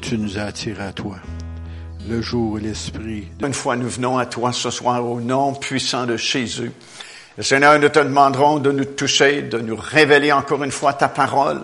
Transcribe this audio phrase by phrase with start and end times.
[0.00, 1.16] tu nous as attirés à toi.
[2.08, 3.28] Le jour où l'Esprit...
[3.42, 6.70] Une fois, nous venons à toi ce soir au nom puissant de Jésus.
[7.38, 11.08] Et Seigneur, nous te demanderons de nous toucher, de nous révéler encore une fois ta
[11.08, 11.62] parole.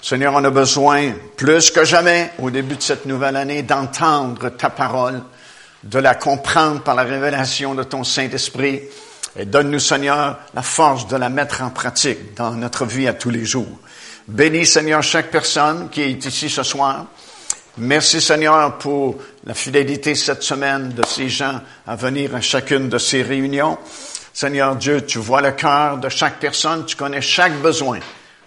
[0.00, 4.70] Seigneur, on a besoin, plus que jamais, au début de cette nouvelle année, d'entendre ta
[4.70, 5.20] parole,
[5.84, 8.82] de la comprendre par la révélation de ton Saint-Esprit.
[9.36, 13.30] Et donne-nous, Seigneur, la force de la mettre en pratique dans notre vie à tous
[13.30, 13.78] les jours.
[14.28, 17.06] Bénis, Seigneur, chaque personne qui est ici ce soir.
[17.78, 22.98] Merci, Seigneur, pour la fidélité cette semaine de ces gens à venir à chacune de
[22.98, 23.78] ces réunions.
[24.34, 27.98] Seigneur Dieu, tu vois le cœur de chaque personne, tu connais chaque besoin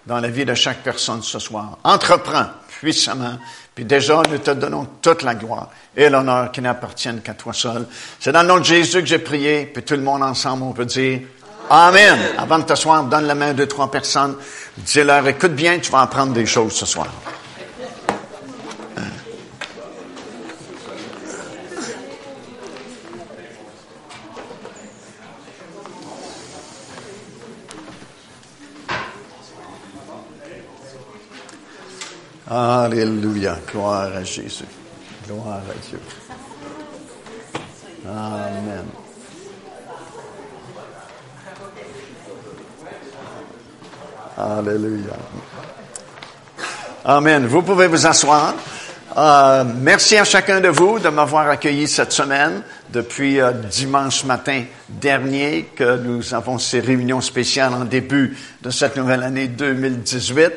[0.06, 1.78] dans la vie de chaque personne ce soir.
[1.82, 2.46] Entreprends
[2.80, 3.36] puissamment,
[3.74, 7.84] puis déjà nous te donnons toute la gloire et l'honneur qui n'appartiennent qu'à toi seul.
[8.20, 10.72] C'est dans le nom de Jésus que j'ai prié, puis tout le monde ensemble, on
[10.72, 11.20] peut dire
[11.68, 12.16] Amen.
[12.38, 14.36] Avant de t'asseoir, donne la main à deux, trois personnes.
[14.76, 17.08] Dis-leur, écoute bien, tu vas apprendre des choses ce soir.
[32.48, 33.58] Alléluia.
[33.70, 34.64] Gloire à Jésus.
[35.26, 36.00] Gloire à Dieu.
[38.08, 38.84] Amen.
[44.38, 45.16] Alléluia.
[47.04, 47.46] Amen.
[47.46, 48.54] Vous pouvez vous asseoir.
[49.16, 54.64] Euh, merci à chacun de vous de m'avoir accueilli cette semaine depuis euh, dimanche matin
[54.88, 60.52] dernier que nous avons ces réunions spéciales en début de cette nouvelle année 2018.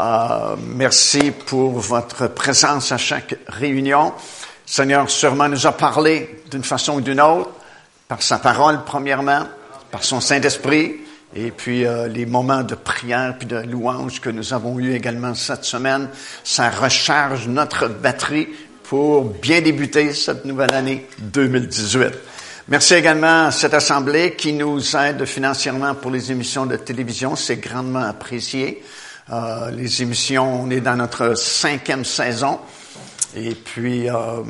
[0.00, 4.14] Euh, merci pour votre présence à chaque réunion.
[4.64, 7.50] Seigneur sûrement nous a parlé d'une façon ou d'une autre,
[8.08, 9.42] par sa parole premièrement,
[9.90, 10.96] par son Saint-Esprit,
[11.36, 15.34] et puis euh, les moments de prière puis de louange que nous avons eu également
[15.34, 16.08] cette semaine.
[16.44, 18.48] Ça recharge notre batterie
[18.84, 22.12] pour bien débuter cette nouvelle année 2018.
[22.68, 27.36] Merci également à cette assemblée qui nous aide financièrement pour les émissions de télévision.
[27.36, 28.82] C'est grandement apprécié.
[29.32, 32.58] Euh, les émissions, on est dans notre cinquième saison.
[33.36, 34.42] Et puis, euh,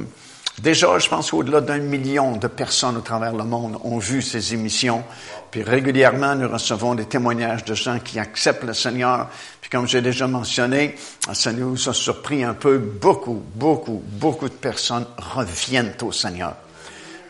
[0.59, 4.55] déjà, je pense qu'au-delà d'un million de personnes au travers le monde ont vu ces
[4.55, 5.05] émissions.
[5.51, 9.29] Puis régulièrement, nous recevons des témoignages de gens qui acceptent le Seigneur.
[9.61, 10.95] Puis comme j'ai déjà mentionné,
[11.33, 12.79] ça nous a surpris un peu.
[12.79, 16.55] Beaucoup, beaucoup, beaucoup de personnes reviennent au Seigneur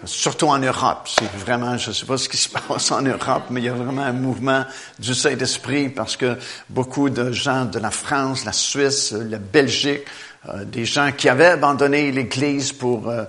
[0.05, 1.09] surtout en Europe.
[1.09, 3.69] C'est vraiment, je ne sais pas ce qui se passe en Europe, mais il y
[3.69, 4.65] a vraiment un mouvement
[4.99, 6.37] du Saint-Esprit parce que
[6.69, 10.05] beaucoup de gens de la France, la Suisse, la Belgique,
[10.49, 13.25] euh, des gens qui avaient abandonné l'Église pour euh,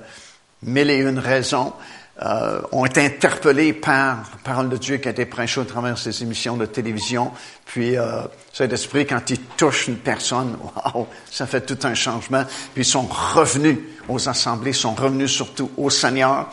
[0.63, 1.73] mille et une raisons,
[2.21, 5.93] euh, ont été interpellés par la parole de Dieu qui a été prêchée au travers
[5.93, 7.31] de ces émissions de télévision.
[7.65, 8.21] Puis, euh,
[8.53, 10.57] Saint-Esprit, quand il touche une personne,
[10.93, 12.43] wow, ça fait tout un changement.
[12.73, 13.77] Puis, ils sont revenus
[14.07, 16.49] aux assemblées, sont revenus surtout au Seigneur.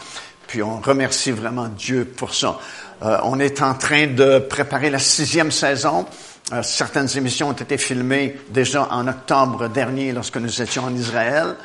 [0.46, 2.58] Puis, on remercie vraiment Dieu pour ça.
[3.02, 6.06] Euh, on est en train de préparer la sixième saison.
[6.52, 11.56] Euh, certaines émissions ont été filmées déjà en octobre dernier lorsque nous étions en Israël.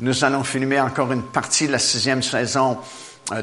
[0.00, 2.78] Nous allons filmer encore une partie de la sixième saison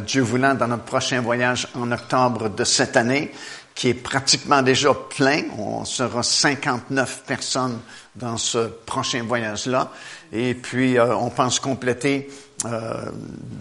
[0.06, 3.32] Dieu voulant, dans notre prochain voyage en octobre de cette année,
[3.80, 5.44] qui est pratiquement déjà plein.
[5.58, 7.80] On sera 59 personnes
[8.14, 9.92] dans ce prochain voyage-là.
[10.34, 12.30] Et puis, euh, on pense compléter
[12.66, 13.06] euh,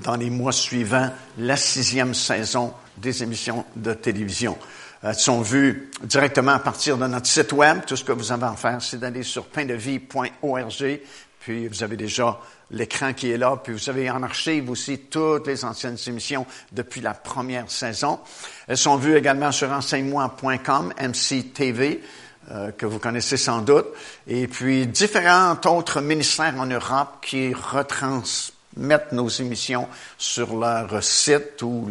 [0.02, 4.58] dans les mois suivants la sixième saison des émissions de télévision.
[5.04, 7.78] Elles sont vues directement à partir de notre site web.
[7.86, 11.00] Tout ce que vous avez à faire, c'est d'aller sur paindevie.org.
[11.38, 12.40] Puis, vous avez déjà
[12.70, 17.00] l'écran qui est là, puis vous avez en archive aussi toutes les anciennes émissions depuis
[17.00, 18.20] la première saison.
[18.66, 22.02] Elles sont vues également sur enseigne-moi.com, MCTV,
[22.50, 23.86] euh, que vous connaissez sans doute,
[24.26, 31.90] et puis différents autres ministères en Europe qui retransmettent nos émissions sur leur site ou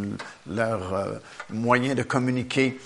[0.49, 1.13] leur euh,
[1.49, 2.79] moyen de communiquer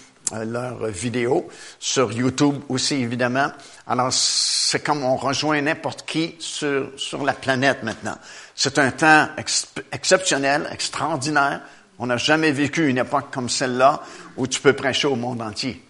[0.46, 1.48] leurs vidéos,
[1.80, 3.52] sur YouTube aussi évidemment.
[3.88, 8.18] Alors c'est comme on rejoint n'importe qui sur, sur la planète maintenant.
[8.56, 9.28] C'est un temps
[9.92, 11.62] exceptionnel, extraordinaire.
[12.00, 14.02] On n'a jamais vécu une époque comme celle-là
[14.38, 15.84] où tu peux prêcher au monde entier.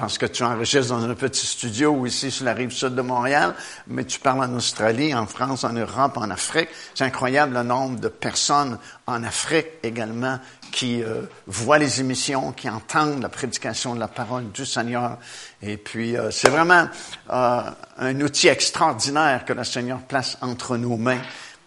[0.00, 3.54] Parce que tu enregistres dans un petit studio ici sur la rive sud de Montréal,
[3.86, 6.70] mais tu parles en Australie, en France, en Europe, en Afrique.
[6.94, 10.38] C'est incroyable le nombre de personnes en Afrique également
[10.70, 15.18] qui euh, voient les émissions, qui entendent la prédication de la parole du Seigneur.
[15.62, 16.88] Et puis, euh, c'est vraiment
[17.30, 17.60] euh,
[17.98, 21.20] un outil extraordinaire que le Seigneur place entre nos mains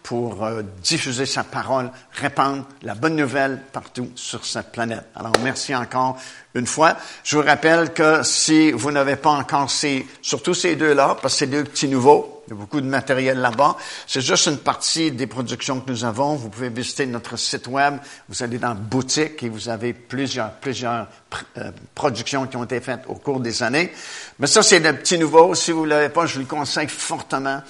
[0.04, 5.06] pour euh, diffuser sa parole, répandre la bonne nouvelle partout sur cette planète.
[5.16, 6.18] Alors, merci encore
[6.54, 6.98] une fois.
[7.24, 11.38] Je vous rappelle que si vous n'avez pas encore ces, surtout ces deux-là, parce que
[11.38, 13.78] c'est deux petits nouveaux, il y a beaucoup de matériel là-bas.
[14.06, 16.34] C'est juste une partie des productions que nous avons.
[16.34, 17.96] Vous pouvez visiter notre site web.
[18.28, 21.08] Vous allez dans boutique et vous avez plusieurs, plusieurs
[21.56, 23.90] euh, productions qui ont été faites au cours des années.
[24.38, 25.54] Mais ça, c'est des petits nouveaux.
[25.54, 27.62] Si vous ne l'avez pas, je vous le conseille fortement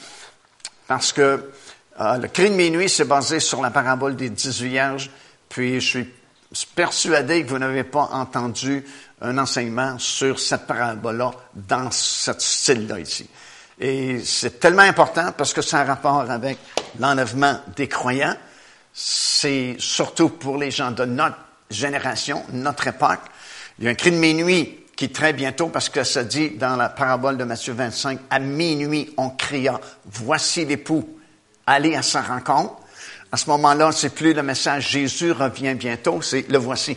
[0.88, 1.52] parce que
[2.00, 5.10] euh, le cri de minuit, c'est basé sur la parabole des dix vierges.
[5.48, 8.84] Puis je suis persuadé que vous n'avez pas entendu
[9.20, 13.28] un enseignement sur cette parabole-là dans ce style-là ici.
[13.78, 16.58] Et c'est tellement important parce que ça a rapport avec
[16.98, 18.36] l'enlèvement des croyants.
[18.92, 21.38] C'est surtout pour les gens de notre
[21.70, 23.20] génération, notre époque.
[23.78, 26.76] Il y a un cri de minuit qui très bientôt, parce que ça dit dans
[26.76, 31.13] la parabole de Matthieu 25, à minuit on cria, voici l'époux,
[31.66, 32.76] allez à sa rencontre.
[33.32, 36.96] À ce moment-là, c'est plus le message Jésus revient bientôt, c'est le voici.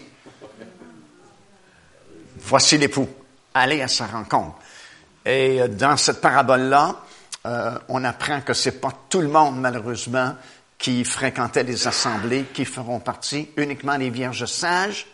[2.39, 3.09] Voici l'époux,
[3.53, 4.55] allez à sa rencontre.
[5.25, 6.95] Et euh, dans cette parabole-là,
[7.45, 10.35] euh, on apprend que c'est pas tout le monde, malheureusement,
[10.77, 15.07] qui fréquentait les assemblées, qui feront partie, uniquement les vierges sages,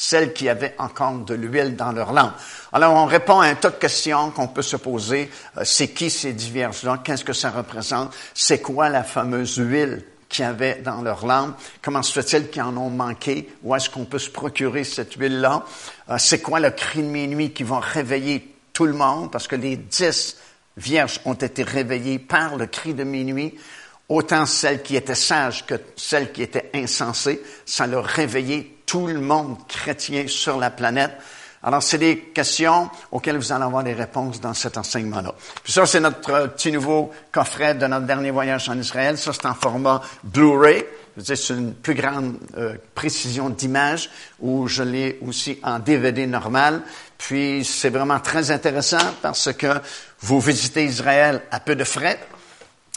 [0.00, 2.30] celles qui avaient encore de l'huile dans leur langue.
[2.72, 5.28] Alors, on répond à un tas de questions qu'on peut se poser.
[5.56, 7.00] Euh, c'est qui ces dix vierges-là?
[7.02, 8.14] Qu'est-ce que ça représente?
[8.32, 11.52] C'est quoi la fameuse huile qu'il y avait dans leur langue?
[11.82, 13.52] Comment se fait-il qu'ils en ont manqué?
[13.64, 15.64] Où est-ce qu'on peut se procurer cette huile-là?
[16.18, 19.76] c'est quoi le cri de minuit qui va réveiller tout le monde, parce que les
[19.76, 20.36] dix
[20.76, 23.58] vierges ont été réveillées par le cri de minuit,
[24.08, 29.20] autant celles qui étaient sages que celles qui étaient insensées, ça leur réveillait tout le
[29.20, 31.12] monde chrétien sur la planète.
[31.62, 35.34] Alors, c'est des questions auxquelles vous allez avoir des réponses dans cet enseignement-là.
[35.62, 39.18] Puis ça, c'est notre euh, petit nouveau coffret de notre dernier voyage en Israël.
[39.18, 40.84] Ça, c'est en format Blu-ray.
[41.22, 44.08] C'est une plus grande euh, précision d'image
[44.40, 46.82] où je l'ai aussi en DVD normal.
[47.18, 49.80] Puis c'est vraiment très intéressant parce que
[50.20, 52.20] vous visitez Israël à peu de frais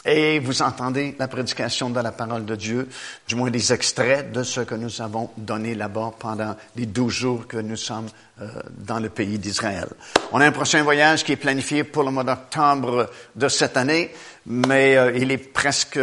[0.04, 2.88] et vous entendez la prédication de la parole de Dieu,
[3.28, 7.46] du moins des extraits de ce que nous avons donné là-bas pendant les douze jours
[7.46, 8.08] que nous sommes
[8.40, 9.88] euh, dans le pays d'Israël.
[10.32, 14.10] On a un prochain voyage qui est planifié pour le mois d'octobre de cette année,
[14.46, 16.00] mais euh, il est presque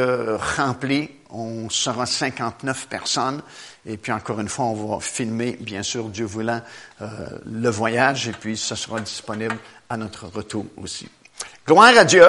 [0.57, 1.09] rempli.
[1.31, 3.41] On sera 59 personnes.
[3.85, 6.61] Et puis encore une fois, on va filmer, bien sûr, Dieu voulant,
[7.01, 7.07] euh,
[7.45, 9.57] le voyage, et puis ce sera disponible
[9.89, 11.07] à notre retour aussi.
[11.69, 12.25] Gloire à Dieu.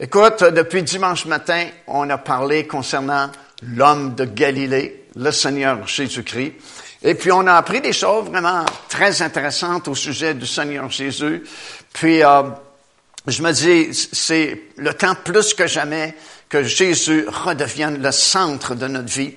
[0.00, 3.30] Écoute, depuis dimanche matin, on a parlé concernant
[3.62, 6.54] l'homme de Galilée, le Seigneur Jésus-Christ.
[7.04, 11.44] Et puis on a appris des choses vraiment très intéressantes au sujet du Seigneur Jésus.
[11.92, 12.42] Puis euh,
[13.28, 16.16] je me dis, c'est le temps plus que jamais
[16.48, 19.36] que Jésus redevienne le centre de notre vie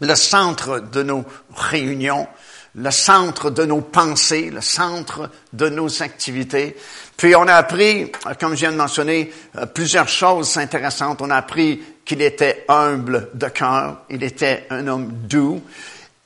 [0.00, 1.24] le centre de nos
[1.54, 2.26] réunions,
[2.76, 6.76] le centre de nos pensées, le centre de nos activités.
[7.16, 11.22] Puis on a appris, comme je viens de mentionner, euh, plusieurs choses intéressantes.
[11.22, 15.62] On a appris qu'il était humble de cœur, il était un homme doux,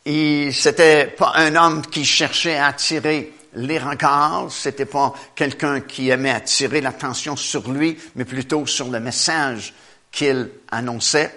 [0.04, 6.10] et c'était pas un homme qui cherchait à attirer les regards, c'était pas quelqu'un qui
[6.10, 9.72] aimait attirer l'attention sur lui, mais plutôt sur le message
[10.12, 11.32] qu'il annonçait.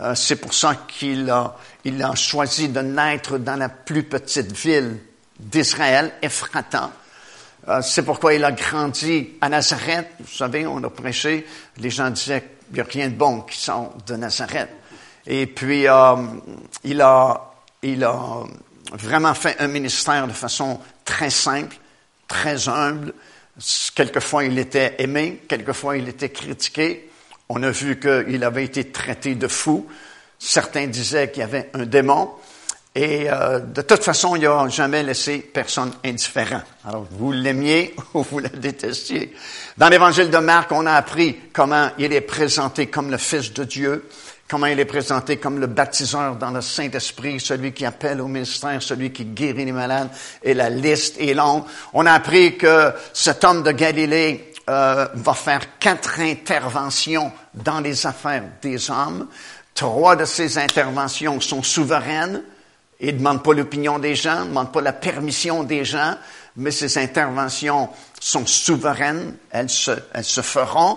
[0.00, 4.52] Euh, c'est pour ça qu'il a, il a choisi de naître dans la plus petite
[4.52, 4.98] ville
[5.38, 6.90] d'Israël, Ephrata.
[7.68, 10.08] Euh, c'est pourquoi il a grandi à Nazareth.
[10.20, 11.46] Vous savez, on a prêché,
[11.78, 14.70] les gens disaient qu'il n'y a rien de bon qui sort de Nazareth.
[15.26, 16.16] Et puis, euh,
[16.82, 18.42] il, a, il a
[18.92, 21.76] vraiment fait un ministère de façon très simple,
[22.26, 23.14] très humble.
[23.94, 27.10] Quelquefois, il était aimé, quelquefois, il était critiqué.
[27.48, 29.86] On a vu qu'il avait été traité de fou.
[30.38, 32.30] Certains disaient qu'il y avait un démon.
[32.96, 36.62] Et euh, de toute façon, il n'a jamais laissé personne indifférent.
[36.86, 39.34] Alors, vous l'aimiez ou vous le détestiez.
[39.76, 43.64] Dans l'évangile de Marc, on a appris comment il est présenté comme le Fils de
[43.64, 44.08] Dieu,
[44.48, 48.80] comment il est présenté comme le baptiseur dans le Saint-Esprit, celui qui appelle au ministère,
[48.80, 50.10] celui qui guérit les malades,
[50.44, 51.64] et la liste est longue.
[51.94, 58.06] On a appris que cet homme de Galilée euh, va faire quatre interventions dans les
[58.06, 59.28] affaires des hommes.
[59.74, 62.42] Trois de ces interventions sont souveraines.
[63.00, 66.14] Il ne demande pas l'opinion des gens, ne demande pas la permission des gens,
[66.56, 67.90] mais ces interventions
[68.20, 70.96] sont souveraines, elles se, elles se feront.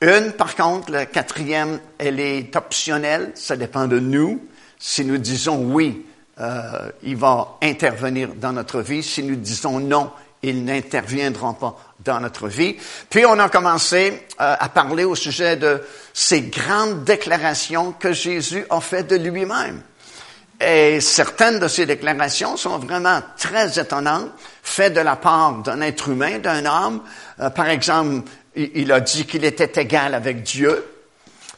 [0.00, 4.46] Une, par contre, la quatrième, elle est optionnelle, ça dépend de nous.
[4.78, 6.06] Si nous disons oui,
[6.38, 9.02] euh, il va intervenir dans notre vie.
[9.02, 10.10] Si nous disons non,
[10.42, 12.76] il n'interviendra pas dans notre vie.
[13.10, 18.64] Puis on a commencé euh, à parler au sujet de ces grandes déclarations que Jésus
[18.70, 19.82] a faites de lui-même.
[20.60, 24.30] Et certaines de ces déclarations sont vraiment très étonnantes,
[24.62, 27.02] faites de la part d'un être humain, d'un homme.
[27.40, 30.84] Euh, par exemple, il, a dit qu'il était égal avec Dieu.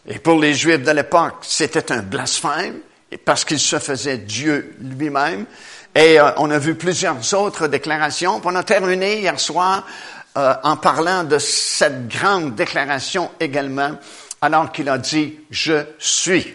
[0.06, 2.80] Et pour les Juifs de l'époque, c'était un blasphème,
[3.24, 5.46] parce qu'il se faisait Dieu lui-même.
[5.94, 8.40] Et euh, on a vu plusieurs autres déclarations.
[8.44, 9.86] on a terminé hier soir
[10.36, 13.98] euh, en parlant de cette grande déclaration également,
[14.40, 16.54] alors qu'il a dit, je suis.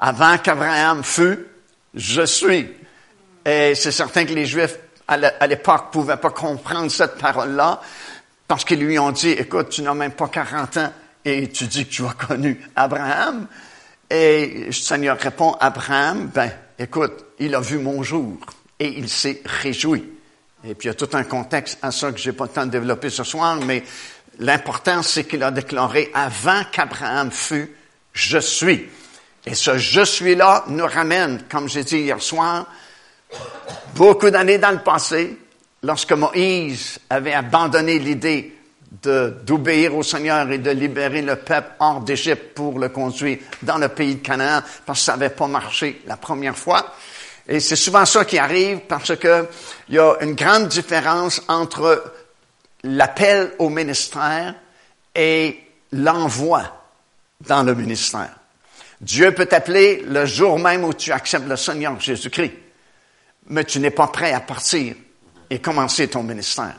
[0.00, 1.46] Avant qu'Abraham fût,
[1.94, 2.68] je suis.
[3.44, 4.78] Et c'est certain que les Juifs
[5.08, 7.80] à l'époque pouvaient pas comprendre cette parole-là,
[8.48, 10.92] parce qu'ils lui ont dit, écoute, tu n'as même pas 40 ans
[11.24, 13.46] et tu dis que tu as connu Abraham.
[14.08, 18.38] Et le Seigneur répond, Abraham, ben, écoute, il a vu mon jour
[18.78, 20.15] et il s'est réjoui.
[20.64, 22.66] Et puis il y a tout un contexte à ça que j'ai pas le temps
[22.66, 23.84] de développer ce soir, mais
[24.38, 27.74] l'important c'est qu'il a déclaré avant qu'Abraham fût,
[28.12, 28.88] je suis.
[29.44, 32.66] Et ce je suis-là nous ramène, comme j'ai dit hier soir,
[33.94, 35.38] beaucoup d'années dans le passé,
[35.82, 38.52] lorsque Moïse avait abandonné l'idée
[39.02, 43.88] d'obéir au Seigneur et de libérer le peuple hors d'Égypte pour le conduire dans le
[43.88, 46.94] pays de Canaan, parce que ça n'avait pas marché la première fois.
[47.48, 49.48] Et c'est souvent ça qui arrive parce que
[49.88, 52.12] il y a une grande différence entre
[52.82, 54.54] l'appel au ministère
[55.14, 55.60] et
[55.92, 56.62] l'envoi
[57.46, 58.34] dans le ministère.
[59.00, 62.52] Dieu peut t'appeler le jour même où tu acceptes le Seigneur Jésus-Christ,
[63.48, 64.94] mais tu n'es pas prêt à partir
[65.50, 66.74] et commencer ton ministère.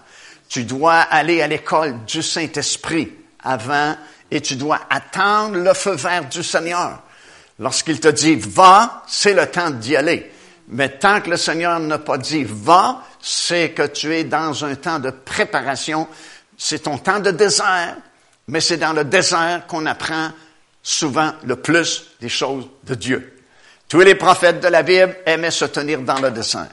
[0.49, 3.95] Tu dois aller à l'école du Saint-Esprit avant
[4.29, 7.03] et tu dois attendre le feu vert du Seigneur.
[7.59, 10.31] Lorsqu'il te dit va, c'est le temps d'y aller.
[10.69, 14.75] Mais tant que le Seigneur n'a pas dit va, c'est que tu es dans un
[14.75, 16.07] temps de préparation.
[16.57, 17.95] C'est ton temps de désert,
[18.47, 20.31] mais c'est dans le désert qu'on apprend
[20.83, 23.37] souvent le plus des choses de Dieu.
[23.87, 26.67] Tous les prophètes de la Bible aimaient se tenir dans le désert.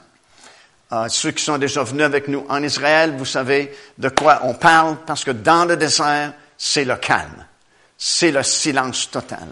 [0.92, 4.54] Euh, ceux qui sont déjà venus avec nous en Israël, vous savez de quoi on
[4.54, 7.46] parle, parce que dans le désert, c'est le calme.
[7.96, 9.48] C'est le silence total.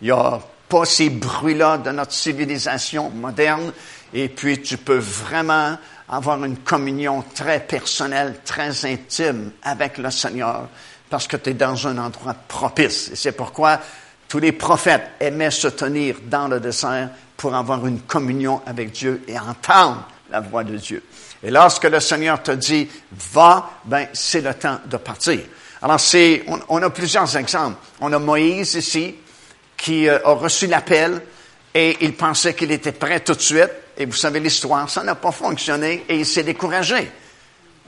[0.00, 0.40] Il y a
[0.72, 3.74] pas ces bruits-là de notre civilisation moderne,
[4.14, 5.76] et puis tu peux vraiment
[6.08, 10.68] avoir une communion très personnelle, très intime avec le Seigneur,
[11.10, 13.10] parce que tu es dans un endroit propice.
[13.12, 13.80] Et c'est pourquoi
[14.26, 19.22] tous les prophètes aimaient se tenir dans le désert pour avoir une communion avec Dieu
[19.28, 21.02] et entendre la voix de Dieu.
[21.42, 22.88] Et lorsque le Seigneur te dit
[23.34, 25.40] va, ben c'est le temps de partir.
[25.82, 27.76] Alors c'est, on, a plusieurs exemples.
[28.00, 29.16] On a Moïse ici
[29.82, 31.20] qui euh, a reçu l'appel
[31.74, 33.70] et il pensait qu'il était prêt tout de suite.
[33.98, 37.10] Et vous savez l'histoire, ça n'a pas fonctionné et il s'est découragé.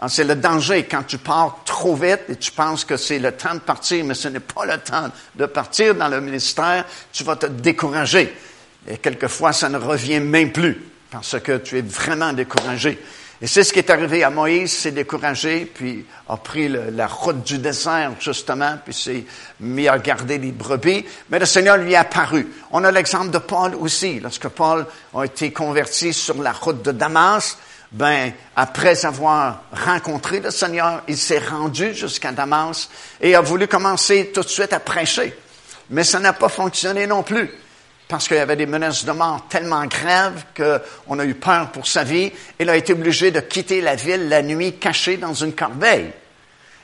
[0.08, 3.54] C'est le danger quand tu pars trop vite et tu penses que c'est le temps
[3.54, 7.36] de partir, mais ce n'est pas le temps de partir dans le ministère, tu vas
[7.36, 8.34] te décourager.
[8.88, 12.98] Et quelquefois, ça ne revient même plus parce que tu es vraiment découragé.
[13.44, 17.42] Et c'est ce qui est arrivé à Moïse, s'est découragé, puis a pris la route
[17.42, 19.26] du désert, justement, puis s'est
[19.60, 21.04] mis à garder les brebis.
[21.28, 22.50] Mais le Seigneur lui est apparu.
[22.70, 24.18] On a l'exemple de Paul aussi.
[24.18, 27.58] Lorsque Paul a été converti sur la route de Damas,
[27.92, 32.88] ben, après avoir rencontré le Seigneur, il s'est rendu jusqu'à Damas
[33.20, 35.36] et a voulu commencer tout de suite à prêcher.
[35.90, 37.50] Mais ça n'a pas fonctionné non plus
[38.08, 41.86] parce qu'il y avait des menaces de mort tellement graves qu'on a eu peur pour
[41.86, 42.30] sa vie.
[42.58, 46.10] Il a été obligé de quitter la ville la nuit caché dans une corbeille.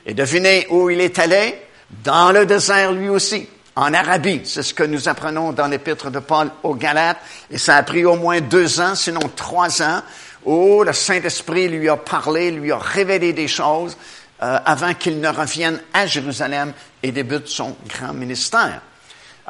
[0.05, 1.61] Et devinez où il est allé?
[2.03, 4.41] Dans le désert lui aussi, en Arabie.
[4.45, 7.19] C'est ce que nous apprenons dans l'épître de Paul aux Galates.
[7.49, 10.01] Et ça a pris au moins deux ans, sinon trois ans,
[10.45, 13.95] où le Saint-Esprit lui a parlé, lui a révélé des choses
[14.41, 16.73] euh, avant qu'il ne revienne à Jérusalem
[17.03, 18.81] et débute son grand ministère.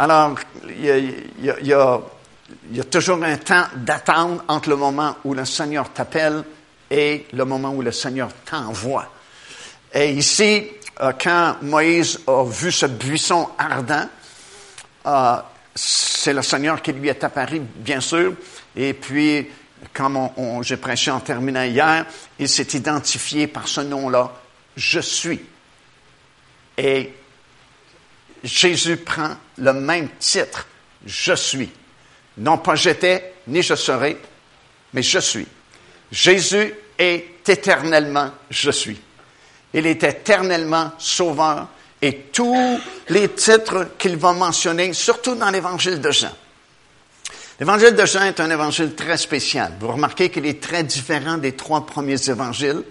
[0.02, 0.34] Alors,
[0.68, 1.14] il
[1.62, 2.02] y a,
[2.90, 6.44] toujours un temps d'attendre entre le moment où le Seigneur t'appelle
[6.90, 9.06] et le moment où le Seigneur t'envoie.
[9.94, 10.64] Et ici,
[11.02, 14.10] euh, quand Moïse a vu ce buisson ardent,
[15.06, 15.36] euh,
[15.76, 18.34] c'est le Seigneur qui lui est apparu, bien sûr.
[18.76, 19.48] Et puis,
[19.94, 20.32] comme
[20.64, 22.08] j'ai prêché en terminant hier,
[22.40, 24.32] il s'est identifié par ce nom-là,
[24.76, 25.46] Je suis.
[26.76, 27.14] Et
[28.44, 30.68] Jésus prend le même titre,
[31.06, 31.70] je suis.
[32.38, 34.18] Non pas j'étais, ni je serai,
[34.94, 35.48] mais je suis.
[36.12, 39.00] Jésus est éternellement je suis.
[39.74, 41.68] Il est éternellement sauveur
[42.02, 42.80] et tous
[43.10, 46.32] les titres qu'il va mentionner, surtout dans l'évangile de Jean.
[47.60, 49.74] L'évangile de Jean est un évangile très spécial.
[49.80, 52.82] Vous remarquez qu'il est très différent des trois premiers évangiles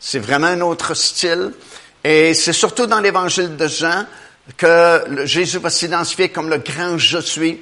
[0.00, 1.52] C'est vraiment un autre style.
[2.02, 4.04] Et c'est surtout dans l'évangile de Jean
[4.56, 7.60] que Jésus va s'identifier comme le grand je suis.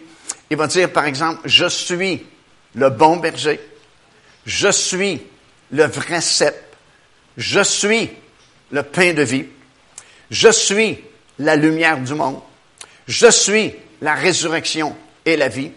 [0.51, 2.25] Il va dire, par exemple, je suis
[2.75, 3.61] le bon berger.
[4.47, 5.23] Je suis
[5.71, 6.55] le vrai cep.
[7.37, 8.11] Je suis
[8.71, 9.47] le pain de vie.
[10.31, 10.99] Je suis
[11.39, 12.41] la lumière du monde.
[13.07, 15.71] Je suis la résurrection et la vie.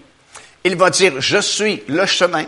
[0.63, 2.45] Il va dire, je suis le chemin.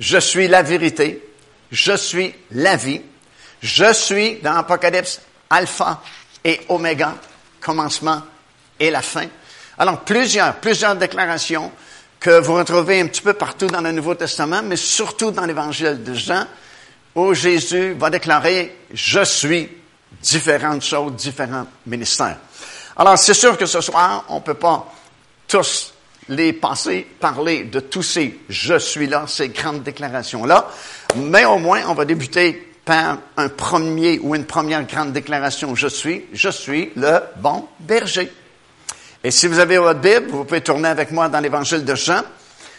[0.00, 1.22] Je suis la vérité.
[1.70, 3.00] Je suis la vie.
[3.60, 6.02] Je suis, dans l'Apocalypse, Alpha
[6.44, 7.16] et Oméga,
[7.68, 8.22] commencement
[8.80, 9.26] et la fin.
[9.76, 11.70] Alors, plusieurs, plusieurs déclarations
[12.18, 16.02] que vous retrouvez un petit peu partout dans le Nouveau Testament, mais surtout dans l'Évangile
[16.02, 16.46] de Jean,
[17.14, 19.68] où Jésus va déclarer, je suis
[20.22, 22.38] différentes choses, différents ministères.
[22.96, 24.90] Alors, c'est sûr que ce soir, on peut pas
[25.46, 25.92] tous
[26.30, 30.68] les passer, parler de tous ces je suis là, ces grandes déclarations-là,
[31.16, 36.26] mais au moins, on va débuter un premier ou une première grande déclaration, je suis,
[36.32, 38.30] je suis le bon berger.
[39.22, 42.22] Et si vous avez votre Bible, vous pouvez tourner avec moi dans l'évangile de Jean.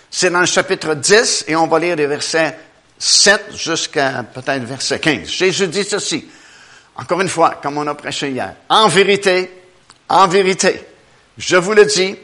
[0.09, 2.57] C'est dans le chapitre 10 et on va lire les versets
[2.97, 5.27] 7 jusqu'à peut-être verset 15.
[5.27, 6.27] Jésus dit ceci,
[6.95, 8.55] encore une fois, comme on a prêché hier.
[8.69, 9.51] En vérité,
[10.07, 10.81] en vérité,
[11.37, 12.15] je vous le dis,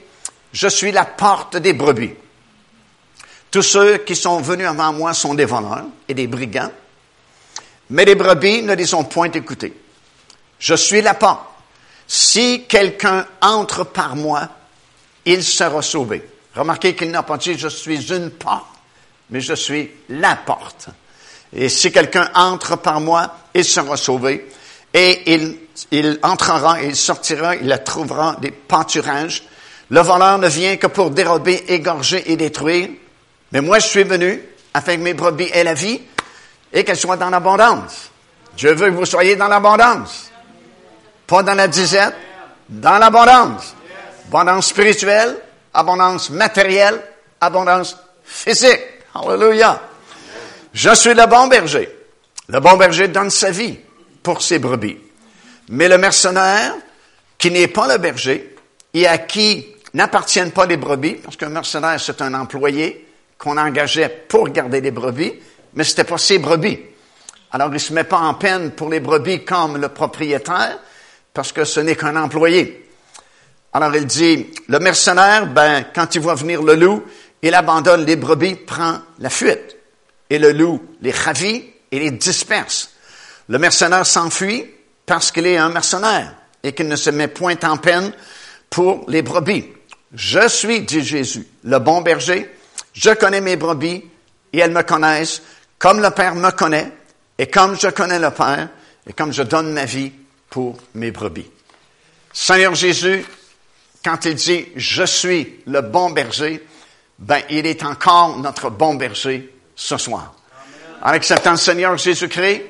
[0.51, 2.13] je suis la porte des brebis.
[3.51, 6.71] Tous ceux qui sont venus avant moi sont des voleurs et des brigands,
[7.89, 9.73] mais les brebis ne les ont point écoutés.
[10.59, 11.45] Je suis la porte.
[12.07, 14.47] Si quelqu'un entre par moi,
[15.25, 16.27] il sera sauvé.
[16.55, 18.65] Remarquez qu'il n'a pas dit je suis une porte,
[19.29, 20.89] mais je suis la porte.
[21.53, 24.49] Et si quelqu'un entre par moi, il sera sauvé.
[24.93, 25.33] Et
[25.91, 29.43] il, entrera, il sortira, il trouvera des pâturages.
[29.89, 32.89] Le voleur ne vient que pour dérober, égorger et détruire.
[33.51, 34.41] Mais moi, je suis venu
[34.73, 36.01] afin que mes brebis aient la vie
[36.75, 38.11] et qu'elles soient dans l'abondance.
[38.55, 40.29] Dieu veut que vous soyez dans l'abondance.
[41.25, 42.13] Pas dans la disette,
[42.69, 43.73] dans l'abondance.
[44.27, 45.37] Abondance spirituelle,
[45.73, 47.01] abondance matérielle,
[47.39, 48.81] abondance physique.
[49.15, 49.81] Alléluia.
[50.73, 51.89] Je suis le bon berger.
[52.49, 53.79] Le bon berger donne sa vie
[54.21, 54.97] pour ses brebis.
[55.69, 56.73] Mais le mercenaire,
[57.37, 58.55] qui n'est pas le berger,
[58.93, 64.09] et à qui n'appartiennent pas les brebis, parce qu'un mercenaire, c'est un employé qu'on engageait
[64.27, 65.33] pour garder les brebis,
[65.75, 66.79] mais c'était pas ses brebis.
[67.51, 70.79] Alors, il se met pas en peine pour les brebis comme le propriétaire,
[71.33, 72.89] parce que ce n'est qu'un employé.
[73.71, 77.03] Alors, il dit, le mercenaire, ben, quand il voit venir le loup,
[77.41, 79.77] il abandonne les brebis, prend la fuite.
[80.29, 82.89] Et le loup les ravit et les disperse.
[83.47, 84.65] Le mercenaire s'enfuit
[85.05, 86.33] parce qu'il est un mercenaire
[86.63, 88.11] et qu'il ne se met point en peine
[88.69, 89.65] pour les brebis.
[90.13, 92.49] Je suis, dit Jésus, le bon berger.
[92.93, 94.03] Je connais mes brebis
[94.51, 95.41] et elles me connaissent
[95.79, 96.91] comme le Père me connaît
[97.37, 98.69] et comme je connais le Père
[99.07, 100.11] et comme je donne ma vie
[100.49, 101.49] pour mes brebis.
[102.33, 103.25] Seigneur Jésus,
[104.03, 106.65] quand il dit je suis le bon berger,
[107.19, 110.33] ben, il est encore notre bon berger ce soir.
[111.01, 112.63] En acceptant le Seigneur Jésus-Christ,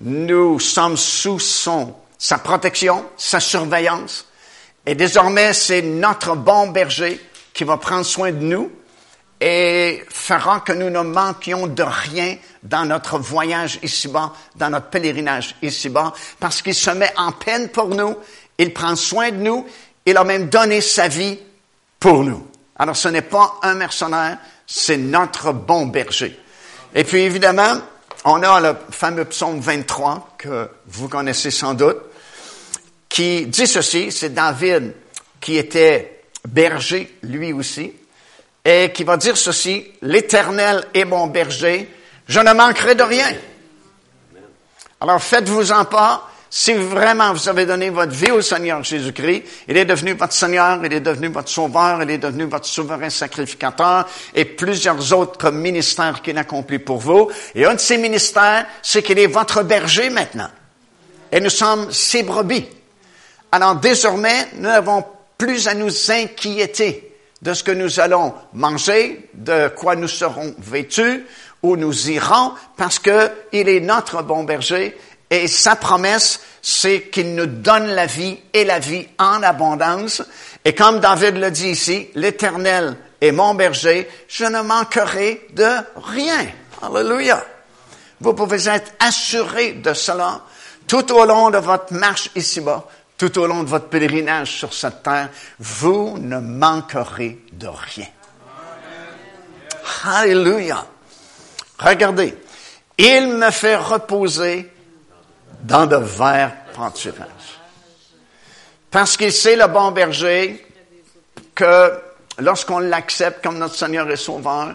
[0.00, 4.26] nous sommes sous son, sa protection, sa surveillance.
[4.86, 7.20] Et désormais, c'est notre bon berger
[7.52, 8.72] qui va prendre soin de nous
[9.44, 15.56] et fera que nous ne manquions de rien dans notre voyage ici-bas, dans notre pèlerinage
[15.62, 18.16] ici-bas, parce qu'il se met en peine pour nous,
[18.56, 19.66] il prend soin de nous,
[20.06, 21.40] il a même donné sa vie
[21.98, 22.46] pour nous.
[22.76, 26.38] Alors ce n'est pas un mercenaire, c'est notre bon berger.
[26.94, 27.78] Et puis évidemment,
[28.24, 31.98] on a le fameux psaume 23 que vous connaissez sans doute,
[33.08, 34.94] qui dit ceci, c'est David
[35.40, 37.92] qui était berger lui aussi,
[38.64, 41.88] et qui va dire ceci, l'Éternel est mon berger,
[42.28, 43.32] je ne manquerai de rien.
[45.00, 49.84] Alors faites-vous-en pas, si vraiment vous avez donné votre vie au Seigneur Jésus-Christ, il est
[49.84, 54.44] devenu votre Seigneur, il est devenu votre Sauveur, il est devenu votre souverain sacrificateur et
[54.44, 57.30] plusieurs autres ministères qu'il accomplit pour vous.
[57.54, 60.50] Et un de ces ministères, c'est qu'il est votre berger maintenant.
[61.32, 62.66] Et nous sommes ses brebis.
[63.50, 65.04] Alors désormais, nous n'avons
[65.38, 67.11] plus à nous inquiéter
[67.42, 71.26] de ce que nous allons manger, de quoi nous serons vêtus,
[71.62, 74.96] où nous irons, parce que il est notre bon berger
[75.30, 80.22] et sa promesse, c'est qu'il nous donne la vie et la vie en abondance.
[80.64, 86.46] Et comme David le dit ici, l'Éternel est mon berger, je ne manquerai de rien.
[86.82, 87.42] Alléluia.
[88.20, 90.42] Vous pouvez être assuré de cela
[90.86, 92.86] tout au long de votre marche ici-bas,
[93.22, 95.28] tout au long de votre pèlerinage sur cette terre.
[95.60, 98.08] Vous ne manquerez de rien.
[100.04, 100.84] Alléluia.
[101.78, 102.36] Regardez.
[102.98, 104.68] Il me fait reposer
[105.62, 107.60] dans de verts pâturages.
[108.90, 110.66] Parce qu'il sait, le bon berger,
[111.54, 111.92] que
[112.40, 114.74] lorsqu'on l'accepte comme notre Seigneur et Sauveur,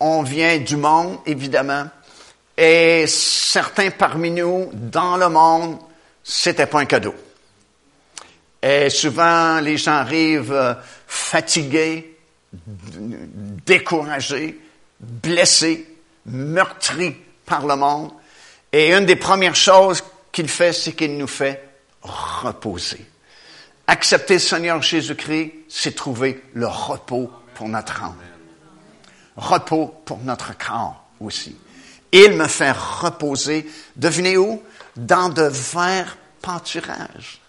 [0.00, 1.86] on vient du monde, évidemment,
[2.58, 5.78] et certains parmi nous, dans le monde,
[6.22, 7.14] c'était pas un cadeau.
[8.66, 10.72] Et souvent, les gens arrivent euh,
[11.06, 12.16] fatigués,
[13.66, 14.58] découragés,
[14.98, 15.86] blessés,
[16.24, 18.12] meurtris par le monde.
[18.72, 21.62] Et une des premières choses qu'il fait, c'est qu'il nous fait
[22.00, 23.04] reposer.
[23.86, 28.16] Accepter le Seigneur Jésus-Christ, c'est trouver le repos pour notre âme.
[29.36, 31.54] Repos pour notre corps aussi.
[32.12, 34.62] Il me fait reposer, devinez où?
[34.96, 37.43] Dans de verts pâturages.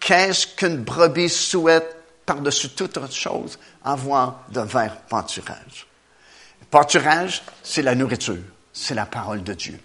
[0.00, 3.58] Qu'est-ce qu'une brebis souhaite par-dessus toute autre chose?
[3.84, 5.86] Avoir de verts pâturages.
[6.70, 9.80] Pâturage, c'est la nourriture, c'est la parole de Dieu.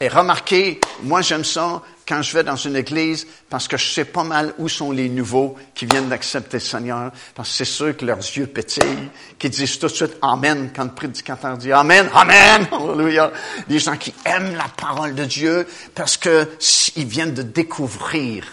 [0.00, 4.04] Et remarquez, moi j'aime ça quand je vais dans une église parce que je sais
[4.04, 7.96] pas mal où sont les nouveaux qui viennent d'accepter le Seigneur, parce que c'est sûr
[7.96, 12.08] que leurs yeux pétillent, qui disent tout de suite Amen quand le prédicateur dit Amen,
[12.14, 13.32] Amen, Alléluia.
[13.68, 16.48] Les gens qui aiment la parole de Dieu parce que
[16.94, 18.44] ils viennent de découvrir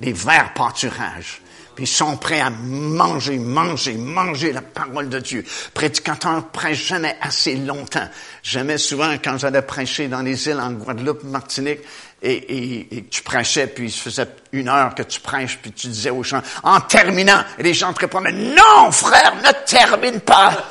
[0.00, 1.40] les verts pâturages
[1.74, 5.44] puis ils sont prêts à manger, manger, manger la parole de Dieu.
[5.72, 8.08] Prédicateur prêche jamais assez longtemps.
[8.42, 11.80] J'aimais souvent quand j'allais prêcher dans les îles en Guadeloupe, Martinique,
[12.22, 15.88] et, et, tu prêchais, puis il se faisait une heure que tu prêches, puis tu
[15.88, 20.56] disais aux gens, en terminant, et les gens te répondaient, non, frère, ne termine pas.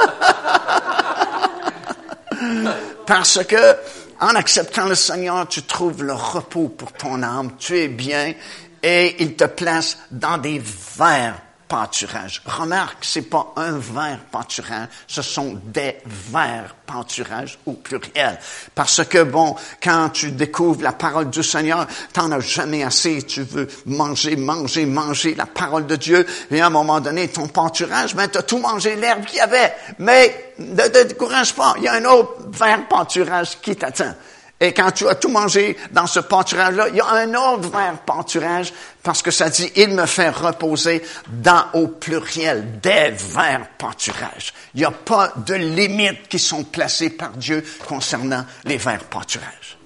[3.05, 3.77] Parce que,
[4.19, 8.33] en acceptant le Seigneur, tu trouves le repos pour ton âme, tu es bien,
[8.83, 10.61] et il te place dans des
[10.97, 11.41] verts
[11.73, 12.43] pâturages.
[12.45, 18.37] Remarque, c'est pas un verre pâturage, ce sont des verts pâturages au pluriel.
[18.75, 23.41] Parce que bon, quand tu découvres la parole du Seigneur, t'en as jamais assez, tu
[23.41, 28.13] veux manger, manger, manger la parole de Dieu, et à un moment donné, ton pâturage,
[28.13, 29.73] ben, t'as tout mangé l'herbe qu'il y avait.
[29.97, 34.13] Mais, ne te décourage pas, il y a un autre vert pâturage qui t'attend.
[34.63, 37.97] Et quand tu as tout mangé dans ce pâturage-là, il y a un autre verre
[38.05, 38.73] pâturage
[39.03, 44.53] parce que ça dit, il me fait reposer dans au pluriel des verts pâturages.
[44.73, 49.77] Il n'y a pas de limites qui sont placées par Dieu concernant les verts pâturages.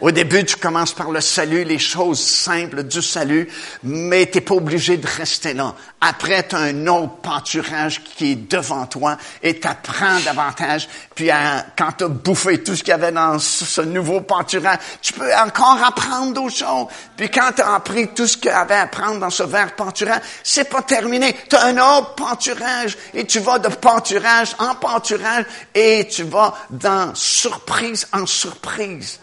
[0.00, 3.48] Au début, tu commences par le salut, les choses simples du salut,
[3.82, 5.74] mais tu n'es pas obligé de rester là.
[6.00, 10.88] Après, tu as un autre pâturage qui est devant toi et tu apprends davantage.
[11.16, 11.30] Puis
[11.76, 15.34] quand tu as bouffé tout ce qu'il y avait dans ce, nouveau pâturage, tu peux
[15.34, 16.86] encore apprendre d'autres choses.
[17.16, 19.74] Puis quand tu as appris tout ce qu'il y avait à apprendre dans ce vert
[19.74, 21.34] pâturage, c'est pas terminé.
[21.50, 26.54] Tu as un autre pâturage et tu vas de pâturage en pâturage et tu vas
[26.70, 29.18] dans surprise en surprise.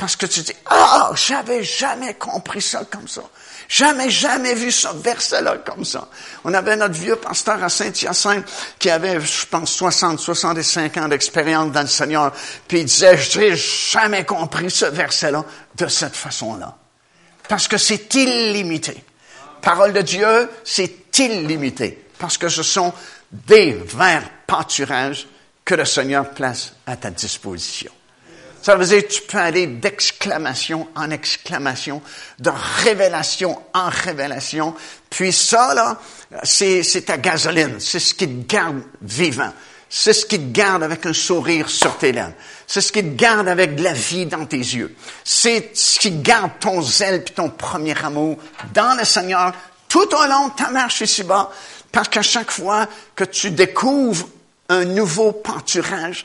[0.00, 3.20] Parce que tu dis, ah, j'avais jamais compris ça comme ça.
[3.68, 6.08] Jamais, jamais vu ce verset-là comme ça.
[6.42, 8.46] On avait notre vieux pasteur à Saint-Hyacinthe
[8.78, 12.32] qui avait, je pense, 60, 65 ans d'expérience dans le Seigneur.
[12.66, 15.44] Puis il disait, j'ai jamais compris ce verset-là
[15.76, 16.78] de cette façon-là.
[17.46, 19.04] Parce que c'est illimité.
[19.60, 22.06] Parole de Dieu, c'est illimité.
[22.18, 22.94] Parce que ce sont
[23.30, 25.28] des verts pâturages
[25.62, 27.92] que le Seigneur place à ta disposition.
[28.62, 32.02] Ça veut dire que tu peux aller d'exclamation en exclamation,
[32.38, 32.50] de
[32.84, 34.74] révélation en révélation.
[35.08, 35.98] Puis ça, là,
[36.42, 37.80] c'est, c'est ta gasoline.
[37.80, 39.52] C'est ce qui te garde vivant.
[39.88, 42.34] C'est ce qui te garde avec un sourire sur tes lèvres.
[42.66, 44.94] C'est ce qui te garde avec de la vie dans tes yeux.
[45.24, 48.36] C'est ce qui garde ton zèle puis ton premier amour
[48.72, 49.52] dans le Seigneur
[49.88, 51.50] tout au long de ta marche ici-bas.
[51.90, 54.28] Parce qu'à chaque fois que tu découvres
[54.68, 56.24] un nouveau pâturage,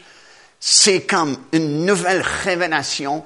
[0.59, 3.23] c'est comme une nouvelle révélation.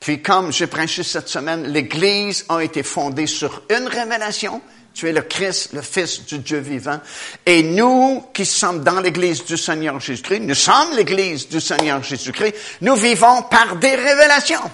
[0.00, 4.60] Puis comme j'ai prêché cette semaine, l'Église a été fondée sur une révélation.
[4.94, 7.00] Tu es le Christ, le Fils du Dieu vivant.
[7.46, 12.54] Et nous qui sommes dans l'Église du Seigneur Jésus-Christ, nous sommes l'Église du Seigneur Jésus-Christ,
[12.80, 14.70] nous vivons par des révélations.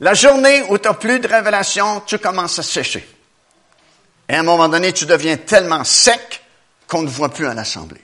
[0.00, 3.06] La journée où tu n'as plus de révélation, tu commences à sécher.
[4.28, 6.42] Et à un moment donné, tu deviens tellement sec
[6.86, 8.00] qu'on ne voit plus à l'Assemblée.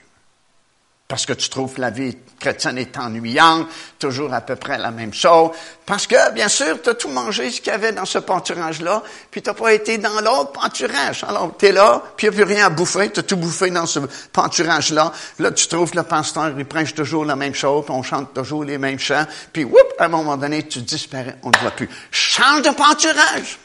[1.07, 3.67] Parce que tu trouves la vie chrétienne est ennuyante,
[3.99, 5.51] toujours à peu près la même chose.
[5.85, 9.03] Parce que, bien sûr, tu as tout mangé ce qu'il y avait dans ce pâturage-là,
[9.29, 11.23] puis tu n'as pas été dans l'autre pâturage.
[11.27, 13.37] Alors, tu es là, puis il n'y a plus rien à bouffer, tu as tout
[13.37, 13.99] bouffé dans ce
[14.31, 15.13] pâturage-là.
[15.37, 18.79] Là, tu trouves le pasteur, il prêche toujours la même chose, on chante toujours les
[18.79, 21.89] mêmes chants, puis, whoop, à un moment donné, tu disparais, on ne voit plus.
[22.09, 23.59] Change de pâturage!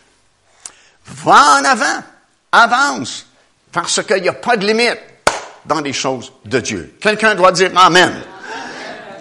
[1.06, 2.02] Va en avant!
[2.52, 3.26] Avance!
[3.72, 4.98] Parce qu'il n'y a pas de limite
[5.66, 6.96] dans les choses de Dieu.
[7.00, 8.12] Quelqu'un doit dire Amen.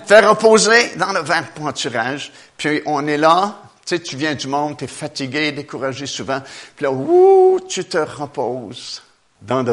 [0.06, 4.48] Faire reposer dans le vert pâturage, puis on est là, Tu sais, tu viens du
[4.48, 6.42] monde, tu es fatigué, découragé souvent,
[6.76, 9.02] puis là, ouh, tu te reposes
[9.42, 9.64] dans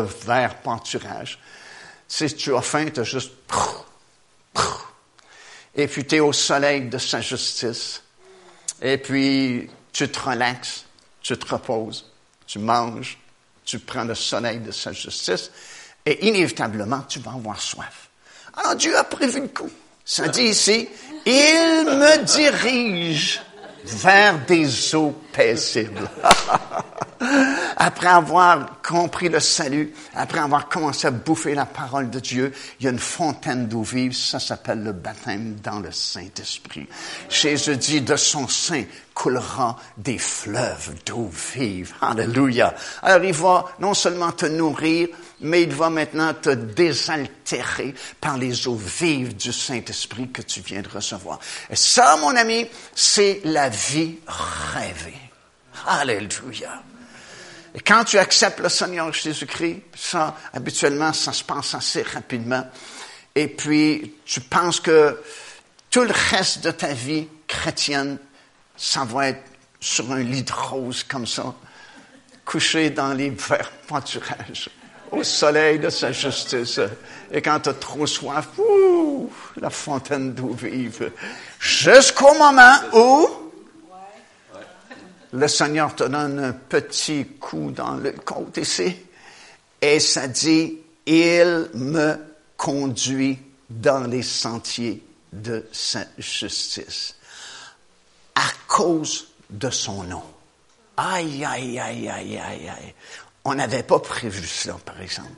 [0.62, 1.38] pâturages.
[2.08, 3.32] Tu sais, tu as faim, tu as juste...
[5.74, 8.02] Et puis, tu es au soleil de sa justice.
[8.80, 10.84] Et puis, tu te relaxes,
[11.20, 12.10] tu te reposes,
[12.46, 13.18] tu manges,
[13.64, 15.50] tu prends le soleil de sa justice,
[16.06, 18.08] et inévitablement, tu vas avoir soif.
[18.56, 19.70] Alors, Dieu a prévu le coup.
[20.04, 20.88] Ça dit ici,
[21.26, 23.42] il me dirige
[23.84, 26.08] vers des eaux paisibles.
[27.76, 32.84] après avoir compris le salut, après avoir commencé à bouffer la parole de Dieu, il
[32.84, 36.86] y a une fontaine d'eau vive, ça s'appelle le baptême dans le Saint-Esprit.
[37.28, 41.94] Jésus dit, de son sein coulera des fleuves d'eau vive.
[42.02, 42.74] Alléluia.
[43.02, 45.08] Alors il va non seulement te nourrir,
[45.40, 50.82] mais il va maintenant te désaltérer par les eaux vives du Saint-Esprit que tu viens
[50.82, 51.38] de recevoir.
[51.70, 55.14] Et ça, mon ami, c'est la vie rêvée.
[55.86, 56.82] Alléluia.
[57.76, 62.66] Et quand tu acceptes le Seigneur Jésus-Christ, ça, habituellement, ça se passe assez rapidement.
[63.34, 65.20] Et puis, tu penses que
[65.90, 68.16] tout le reste de ta vie chrétienne,
[68.78, 69.42] ça va être
[69.78, 71.54] sur un lit de rose comme ça,
[72.46, 74.70] couché dans les verts pâturages,
[75.10, 76.80] au soleil de sa justice.
[77.30, 81.12] Et quand tu as trop soif, ouh, la fontaine d'eau vive.
[81.60, 83.45] Jusqu'au moment où
[85.32, 88.96] le Seigneur te donne un petit coup dans le côté ici,
[89.80, 92.16] et ça dit, il me
[92.56, 97.16] conduit dans les sentiers de sa justice,
[98.34, 100.22] à cause de son nom.
[100.96, 102.94] Aïe, aïe, aïe, aïe, aïe, aïe.
[103.44, 105.30] On n'avait pas prévu cela, par exemple.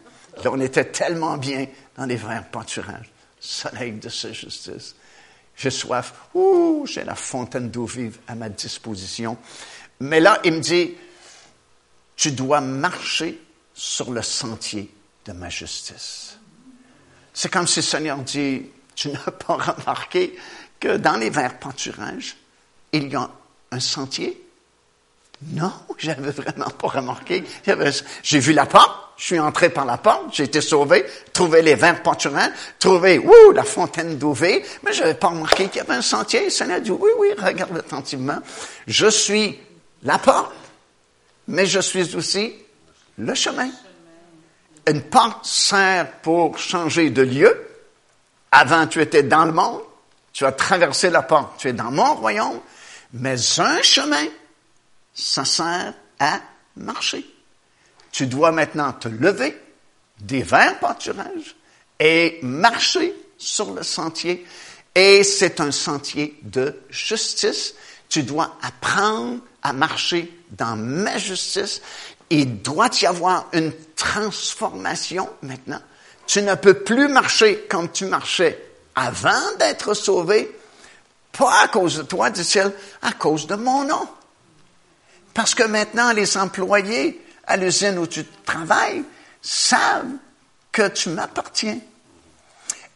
[0.45, 4.95] on était tellement bien dans les verts pâturages, soleil de sa justice.
[5.57, 9.37] J'ai soif, ouh, j'ai la fontaine d'eau vive à ma disposition.
[10.01, 10.95] Mais là, il me dit,
[12.17, 13.41] tu dois marcher
[13.75, 14.93] sur le sentier
[15.25, 16.39] de ma justice.
[17.33, 20.37] C'est comme si le Seigneur dit, tu n'as pas remarqué
[20.81, 22.37] que dans les verts pâturages,
[22.93, 23.31] il y a
[23.71, 24.45] un sentier?
[25.53, 27.45] Non, j'avais vraiment pas remarqué.
[28.23, 31.75] J'ai vu la porte, je suis entré par la porte, j'ai été sauvé, trouvé les
[31.75, 35.95] verts pâturages, trouvé, ouh, la fontaine d'eau mais je n'avais pas remarqué qu'il y avait
[35.95, 36.45] un sentier.
[36.45, 38.39] Le Seigneur dit, oui, oui, regarde attentivement.
[38.87, 39.59] Je suis
[40.03, 40.53] la porte,
[41.49, 42.55] mais je suis aussi
[43.19, 43.71] le chemin.
[44.87, 47.67] Une porte sert pour changer de lieu.
[48.51, 49.83] Avant, tu étais dans le monde,
[50.33, 52.61] tu as traversé la porte, tu es dans mon royaume,
[53.13, 54.27] mais un chemin,
[55.15, 56.41] ça sert à
[56.77, 57.27] marcher.
[58.13, 59.61] Tu dois maintenant te lever
[60.21, 61.57] des verts pâturages
[61.99, 64.47] et marcher sur le sentier.
[64.95, 67.75] Et c'est un sentier de justice.
[68.09, 71.81] Tu dois apprendre à marcher dans ma justice.
[72.31, 75.81] Il doit y avoir une transformation maintenant.
[76.27, 78.63] Tu ne peux plus marcher comme tu marchais
[78.95, 80.55] avant d'être sauvé,
[81.33, 84.09] pas à cause de toi, dit-il, à cause de mon nom.
[85.33, 89.05] Parce que maintenant, les employés à l'usine où tu travailles
[89.41, 90.17] savent
[90.73, 91.79] que tu m'appartiens.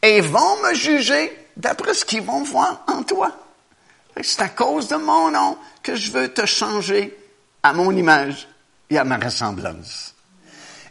[0.02, 3.30] Et vont me juger d'après ce qu'ils vont voir en toi.
[4.20, 7.16] C'est à cause de mon nom que je veux te changer
[7.62, 8.48] à mon image
[8.90, 10.14] et à ma ressemblance.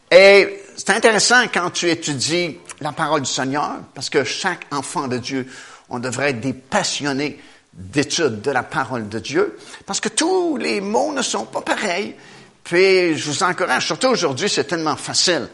[0.09, 5.17] Et c'est intéressant quand tu étudies la parole du Seigneur, parce que chaque enfant de
[5.17, 5.47] Dieu,
[5.89, 7.39] on devrait être des passionnés
[7.73, 12.15] d'étude de la parole de Dieu, parce que tous les mots ne sont pas pareils.
[12.63, 15.47] Puis je vous encourage, surtout aujourd'hui, c'est tellement facile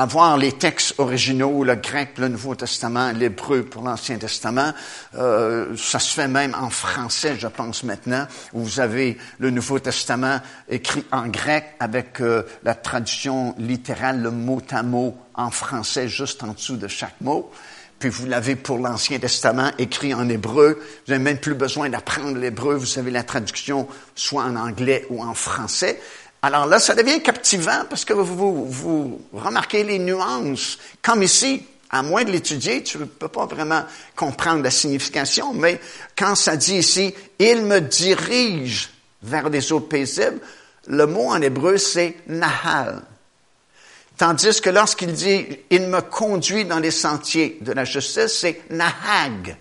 [0.00, 4.72] avoir les textes originaux, le grec, le Nouveau Testament, l'hébreu pour l'Ancien Testament.
[5.16, 9.80] Euh, ça se fait même en français, je pense maintenant, où vous avez le Nouveau
[9.80, 16.06] Testament écrit en grec avec euh, la traduction littérale, le mot à mot en français
[16.06, 17.50] juste en dessous de chaque mot.
[17.98, 20.78] Puis vous l'avez pour l'Ancien Testament écrit en hébreu.
[21.06, 22.76] Vous n'avez même plus besoin d'apprendre l'hébreu.
[22.76, 26.00] Vous avez la traduction soit en anglais ou en français.
[26.48, 30.78] Alors là, ça devient captivant parce que vous, vous, remarquez les nuances.
[31.02, 33.84] Comme ici, à moins de l'étudier, tu ne peux pas vraiment
[34.16, 35.78] comprendre la signification, mais
[36.16, 38.88] quand ça dit ici, il me dirige
[39.22, 40.40] vers des eaux paisibles,
[40.86, 43.02] le mot en hébreu, c'est nahal.
[44.16, 49.54] Tandis que lorsqu'il dit, il me conduit dans les sentiers de la justice, c'est nahag.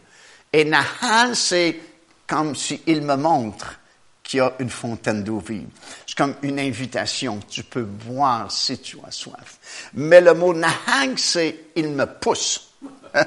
[0.54, 1.82] Et nahal, c'est
[2.28, 3.78] comme s'il me montre
[4.27, 5.69] qu'il y a une fontaine d'eau vive.
[6.05, 7.39] C'est comme une invitation.
[7.49, 9.57] Tu peux boire si tu as soif.
[9.93, 12.73] Mais le mot nahag, c'est il me pousse.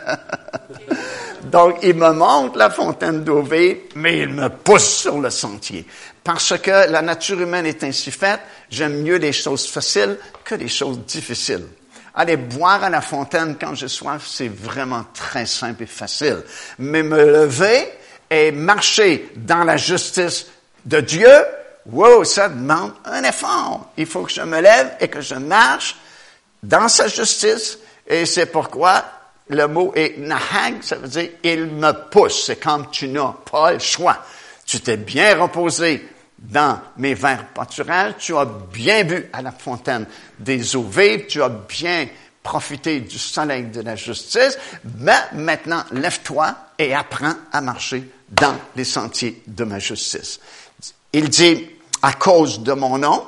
[1.44, 5.86] Donc, il me montre la fontaine d'eau vive, mais il me pousse sur le sentier.
[6.22, 10.68] Parce que la nature humaine est ainsi faite, j'aime mieux les choses faciles que les
[10.68, 11.66] choses difficiles.
[12.14, 16.42] Aller boire à la fontaine quand j'ai soif, c'est vraiment très simple et facile.
[16.78, 17.88] Mais me lever
[18.28, 20.46] et marcher dans la justice
[20.84, 21.32] de Dieu,
[21.86, 23.90] wow, ça demande un effort.
[23.96, 25.96] Il faut que je me lève et que je marche
[26.62, 27.78] dans sa justice.
[28.06, 29.04] Et c'est pourquoi
[29.48, 32.46] le mot est nahag, ça veut dire il me pousse.
[32.46, 34.18] C'est comme tu n'as pas le choix.
[34.64, 40.06] Tu t'es bien reposé dans mes verres pâturages, tu as bien bu à la fontaine
[40.38, 42.08] des eaux vives, tu as bien
[42.42, 44.58] profité du soleil de la justice,
[44.98, 50.40] mais maintenant lève-toi et apprends à marcher dans les sentiers de ma justice.
[51.12, 51.68] Il dit,
[52.02, 53.26] à cause de mon nom,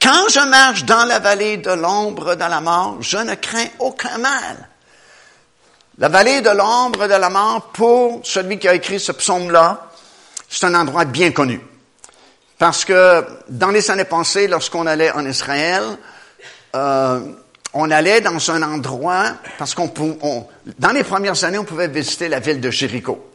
[0.00, 4.18] quand je marche dans la vallée de l'ombre de la mort, je ne crains aucun
[4.18, 4.68] mal.
[5.98, 9.90] La vallée de l'ombre de la mort, pour celui qui a écrit ce psaume-là,
[10.48, 11.60] c'est un endroit bien connu.
[12.56, 15.82] Parce que dans les années passées, lorsqu'on allait en Israël,
[16.74, 17.20] euh,
[17.74, 19.90] on allait dans un endroit, parce qu'on
[20.78, 23.27] dans les premières années, on pouvait visiter la ville de Jéricho,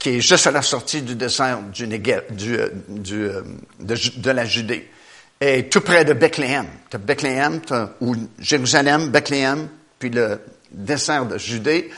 [0.00, 3.42] qui est juste à la sortie du désert du, du, euh, du euh,
[3.78, 4.90] de, la Judée,
[5.38, 6.66] et tout près de Bethléem.
[6.90, 7.60] Tu Bethléem,
[8.00, 10.40] ou Jérusalem, Bethléem, puis le
[10.72, 11.90] désert de Judée.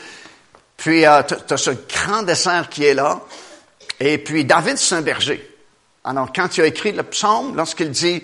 [0.75, 3.21] Puis euh, tu as ce grand désert qui est là.
[3.99, 5.49] Et puis David, c'est un berger.
[6.03, 8.21] Alors, quand tu as écrit le psaume, lorsqu'il dit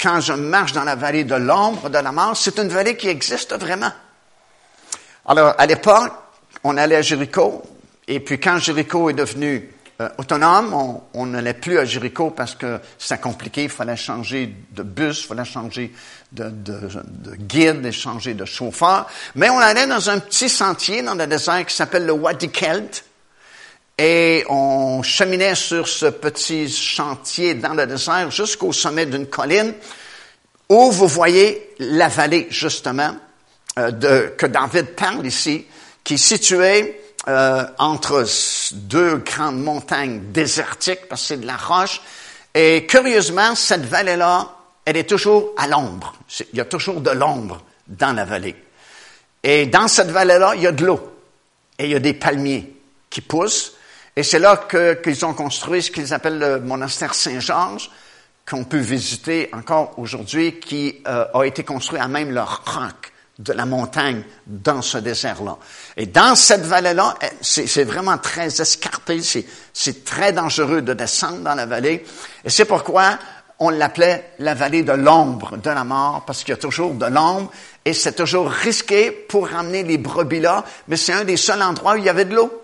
[0.00, 3.08] quand je marche dans la vallée de l'ombre de la mort, c'est une vallée qui
[3.08, 3.90] existe vraiment.
[5.24, 6.12] Alors, à l'époque,
[6.62, 7.62] on allait à Jéricho,
[8.08, 12.78] et puis quand Jéricho est devenu euh, autonome, on n'allait plus à Jéricho parce que
[12.98, 15.92] c'était compliqué, il fallait changer de bus, il fallait changer
[16.32, 19.06] de, de, de guide, et changer de chauffeur.
[19.34, 23.04] Mais on allait dans un petit sentier dans le désert qui s'appelle le Wadi Kelt,
[23.96, 29.72] et on cheminait sur ce petit chantier dans le désert jusqu'au sommet d'une colline
[30.68, 33.16] où vous voyez la vallée, justement,
[33.78, 35.64] euh, que David parle ici,
[36.04, 38.24] qui est située euh, entre
[38.72, 42.00] deux grandes montagnes désertiques, parce que c'est de la roche.
[42.54, 44.48] Et curieusement, cette vallée-là,
[44.84, 46.14] elle est toujours à l'ombre.
[46.52, 48.54] Il y a toujours de l'ombre dans la vallée.
[49.42, 51.20] Et dans cette vallée-là, il y a de l'eau.
[51.78, 52.72] Et il y a des palmiers
[53.10, 53.74] qui poussent.
[54.14, 54.66] Et c'est là
[55.02, 57.90] qu'ils ont construit ce qu'ils appellent le monastère Saint-Georges,
[58.48, 63.52] qu'on peut visiter encore aujourd'hui, qui euh, a été construit à même le roc de
[63.52, 65.58] la montagne dans ce désert-là.
[65.96, 69.20] Et dans cette vallée-là, eh, c'est vraiment très escarpé,
[69.72, 72.04] c'est très dangereux de descendre dans la vallée.
[72.44, 73.18] Et c'est pourquoi
[73.58, 77.06] on l'appelait la vallée de l'ombre de la mort, parce qu'il y a toujours de
[77.06, 77.50] l'ombre,
[77.84, 81.94] et c'est toujours risqué pour ramener les brebis là, mais c'est un des seuls endroits
[81.94, 82.62] où il y avait de l'eau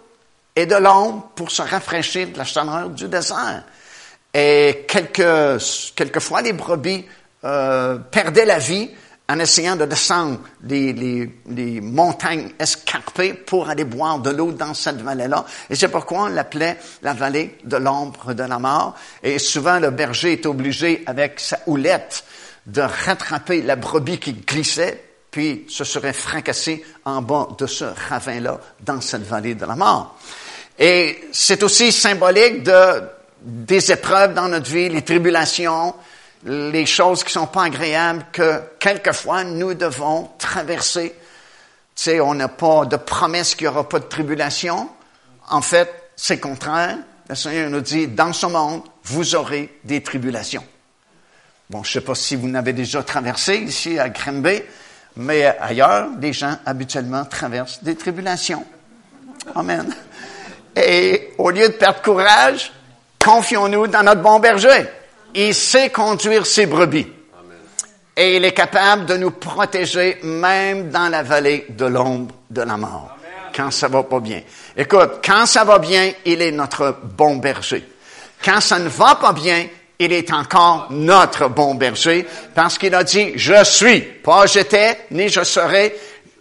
[0.55, 3.65] et de l'ombre pour se rafraîchir de la chaleur du désert.
[4.35, 5.63] Et quelques,
[5.95, 7.05] quelquefois, les brebis
[7.45, 8.91] euh, perdaient la vie
[9.29, 15.45] en essayant de descendre les, montagnes escarpées pour aller boire de l'eau dans cette vallée-là.
[15.71, 18.95] Et c'est pourquoi on l'appelait la vallée de l'ombre de la mort.
[19.23, 22.25] Et souvent, le berger est obligé, avec sa houlette,
[22.67, 28.61] de rattraper la brebis qui glissait, puis se serait fracassé en bas de ce ravin-là
[28.81, 30.17] dans cette vallée de la mort.
[30.79, 33.03] Et c'est aussi symbolique de,
[33.41, 35.95] des épreuves dans notre vie, les tribulations,
[36.45, 41.15] les choses qui sont pas agréables que quelquefois nous devons traverser.
[41.95, 44.89] Tu sais, on n'a pas de promesse qu'il n'y aura pas de tribulation.
[45.49, 46.97] En fait, c'est contraire.
[47.29, 50.65] Le Seigneur nous dit, dans ce monde, vous aurez des tribulations.
[51.71, 54.63] Bon, je ne sais pas si vous n'avez déjà traversé ici à Grimby,
[55.17, 58.65] mais ailleurs, les gens habituellement traversent des tribulations.
[59.55, 59.95] Amen.
[60.77, 62.73] Et au lieu de perdre courage,
[63.23, 64.87] confions-nous dans notre bon berger.
[65.35, 67.07] Il sait conduire ses brebis.
[68.17, 72.77] Et il est capable de nous protéger même dans la vallée de l'ombre de la
[72.77, 73.17] mort.
[73.55, 74.43] Quand ça va pas bien.
[74.77, 77.87] Écoute, quand ça va bien, il est notre bon berger.
[78.45, 79.67] Quand ça ne va pas bien,
[79.99, 85.29] il est encore notre bon berger parce qu'il a dit, je suis, pas j'étais, ni
[85.29, 85.95] je serai,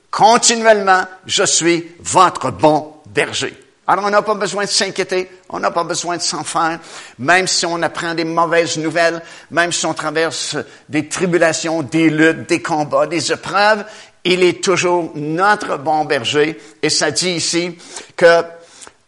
[0.10, 3.54] continuellement, je suis votre bon berger.
[3.92, 6.80] Alors, on n'a pas besoin de s'inquiéter, on n'a pas besoin de s'en faire,
[7.20, 10.56] même si on apprend des mauvaises nouvelles, même si on traverse
[10.88, 13.84] des tribulations, des luttes, des combats, des épreuves,
[14.24, 16.58] il est toujours notre bon berger.
[16.82, 17.78] Et ça dit ici
[18.16, 18.46] que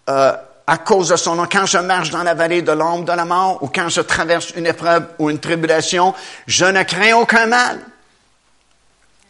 [0.09, 0.33] euh,
[0.67, 3.23] à cause de son nom, quand je marche dans la vallée de l'ombre de la
[3.23, 6.13] mort, ou quand je traverse une épreuve ou une tribulation,
[6.45, 7.79] je ne crains aucun mal.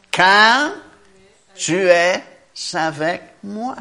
[0.09, 0.71] Car
[1.55, 2.23] tu es
[2.73, 3.75] avec moi.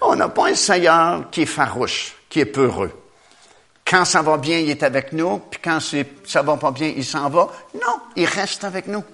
[0.00, 2.92] On n'a pas un Seigneur qui est farouche, qui est peureux.
[3.84, 5.78] Quand ça va bien, il est avec nous, puis quand
[6.26, 7.48] ça va pas bien, il s'en va.
[7.74, 9.04] Non, il reste avec nous.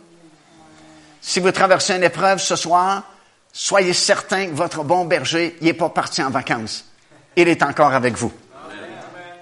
[1.21, 3.03] Si vous traversez une épreuve ce soir,
[3.53, 6.85] soyez certain que votre bon berger, n'est pas parti en vacances.
[7.37, 8.33] Il est encore avec vous.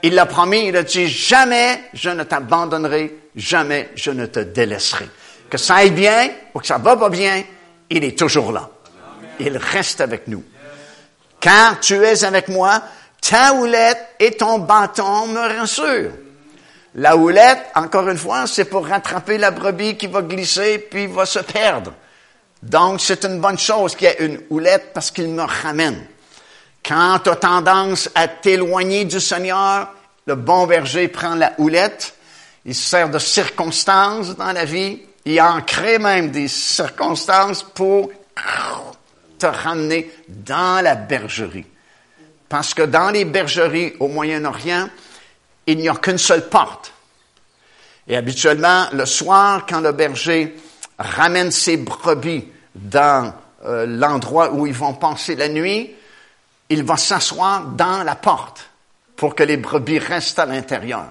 [0.02, 5.08] Il l'a promis, il a dit, jamais je ne t'abandonnerai, jamais je ne te délaisserai.
[5.50, 7.42] Que ça aille bien ou que ça va pas bien,
[7.90, 8.70] il est toujours là.
[9.40, 10.44] Il reste avec nous.
[11.40, 12.82] Car tu es avec moi,
[13.20, 16.12] ta houlette et ton bâton me rassurent.
[16.94, 21.26] La houlette, encore une fois, c'est pour rattraper la brebis qui va glisser puis va
[21.26, 21.92] se perdre.
[22.62, 26.06] Donc, c'est une bonne chose qu'il y ait une houlette parce qu'il me ramène.
[26.84, 29.92] Quand tu as tendance à t'éloigner du Seigneur,
[30.26, 32.14] le bon berger prend la houlette,
[32.64, 38.10] il sert de circonstances dans la vie, il en crée même des circonstances pour
[39.38, 41.66] te ramener dans la bergerie.
[42.48, 44.88] Parce que dans les bergeries au Moyen-Orient,
[45.66, 46.92] il n'y a qu'une seule porte.
[48.06, 50.56] Et habituellement, le soir, quand le berger
[50.98, 53.34] ramène ses brebis dans
[53.64, 55.94] euh, l'endroit où ils vont passer la nuit,
[56.70, 58.70] il va s'asseoir dans la porte
[59.16, 61.06] pour que les brebis restent à l'intérieur.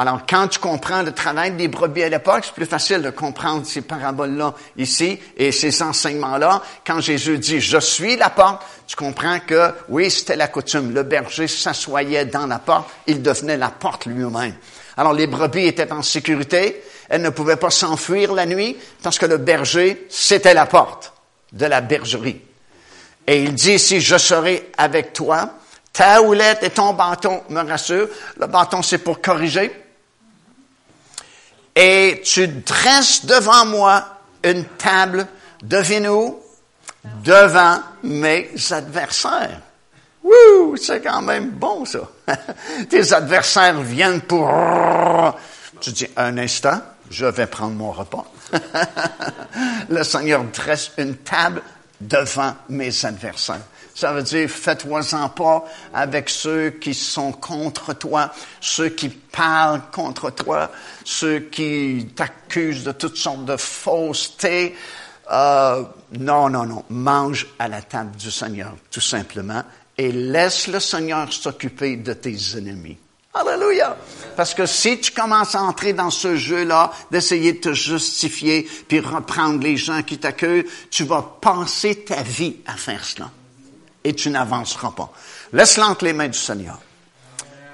[0.00, 3.66] Alors, quand tu comprends le travail des brebis à l'époque, c'est plus facile de comprendre
[3.66, 6.62] ces paraboles-là ici et ces enseignements-là.
[6.86, 10.94] Quand Jésus dit «Je suis la porte», tu comprends que, oui, c'était la coutume.
[10.94, 14.54] Le berger s'assoyait dans la porte, il devenait la porte lui-même.
[14.96, 19.26] Alors, les brebis étaient en sécurité, elles ne pouvaient pas s'enfuir la nuit parce que
[19.26, 21.12] le berger, c'était la porte
[21.52, 22.40] de la bergerie.
[23.26, 25.54] Et il dit ici, je serai avec toi.
[25.92, 28.08] Ta houlette et ton bâton me rassurent.
[28.38, 29.72] Le bâton, c'est pour corriger.
[31.80, 34.04] Et tu dresses devant moi
[34.42, 35.28] une table,
[35.62, 36.40] devine où?
[37.22, 39.60] Devant mes adversaires.
[40.24, 42.00] Wouh, c'est quand même bon ça.
[42.90, 44.50] Tes adversaires viennent pour...
[45.80, 48.26] Tu dis, un instant, je vais prendre mon repas.
[49.88, 51.62] Le Seigneur dresse une table
[52.00, 53.60] devant mes adversaires.
[53.98, 60.30] Ça veut dire, faites-moi-en pas avec ceux qui sont contre toi, ceux qui parlent contre
[60.30, 60.70] toi,
[61.04, 64.76] ceux qui t'accusent de toutes sortes de faussetés.
[65.32, 65.82] Euh,
[66.16, 66.84] non, non, non.
[66.90, 69.64] Mange à la table du Seigneur, tout simplement,
[69.96, 72.98] et laisse le Seigneur s'occuper de tes ennemis.
[73.34, 73.96] Alléluia.
[74.36, 79.00] Parce que si tu commences à entrer dans ce jeu-là, d'essayer de te justifier, puis
[79.00, 83.32] reprendre les gens qui t'accueillent, tu vas passer ta vie à faire cela.
[84.04, 85.12] Et tu n'avanceras pas.
[85.52, 86.78] Laisse-le entre les mains du Seigneur.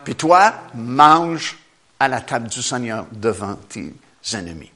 [0.05, 1.57] Puis toi, mange
[1.99, 3.93] à la table du Seigneur devant tes
[4.33, 4.71] ennemis.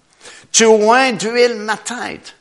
[0.53, 2.35] Tu oins d'huile ma tête.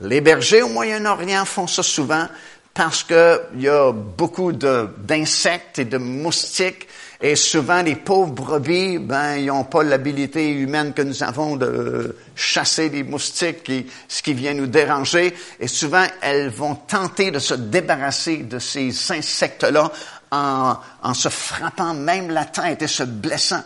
[0.00, 2.26] Les bergers au Moyen-Orient font ça souvent
[2.72, 6.88] parce qu'il y a beaucoup d'insectes et de moustiques
[7.26, 12.14] et souvent, les pauvres brebis, ben, ils n'ont pas l'habilité humaine que nous avons de
[12.36, 15.34] chasser les moustiques, et ce qui vient nous déranger.
[15.58, 19.90] Et souvent, elles vont tenter de se débarrasser de ces insectes-là
[20.32, 23.62] en, en se frappant même la tête et se blessant.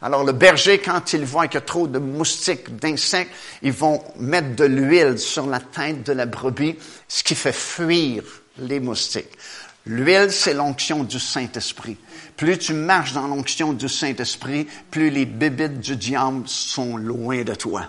[0.00, 4.02] Alors le berger, quand il voit qu'il y a trop de moustiques, d'insectes, ils vont
[4.20, 8.22] mettre de l'huile sur la tête de la brebis, ce qui fait fuir
[8.56, 9.36] les moustiques.
[9.84, 11.98] L'huile, c'est l'onction du Saint-Esprit.
[12.36, 17.54] Plus tu marches dans l'onction du Saint-Esprit, plus les bébites du diable sont loin de
[17.54, 17.82] toi.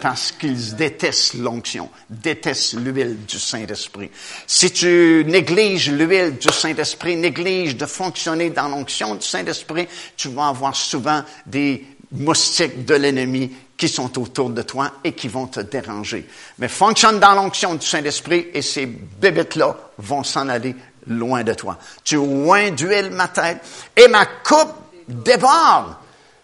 [0.00, 4.10] Parce qu'ils détestent l'onction, détestent l'huile du Saint-Esprit.
[4.48, 9.86] Si tu négliges l'huile du Saint-Esprit, négliges de fonctionner dans l'onction du Saint-Esprit,
[10.16, 15.28] tu vas avoir souvent des moustiques de l'ennemi qui sont autour de toi et qui
[15.28, 16.26] vont te déranger.
[16.58, 20.74] Mais fonctionne dans l'onction du Saint-Esprit et ces bébites-là vont s'en aller
[21.06, 21.78] loin de toi.
[22.04, 23.58] Tu oins d'huile ma tête
[23.96, 24.74] et ma coupe
[25.08, 25.96] déborde.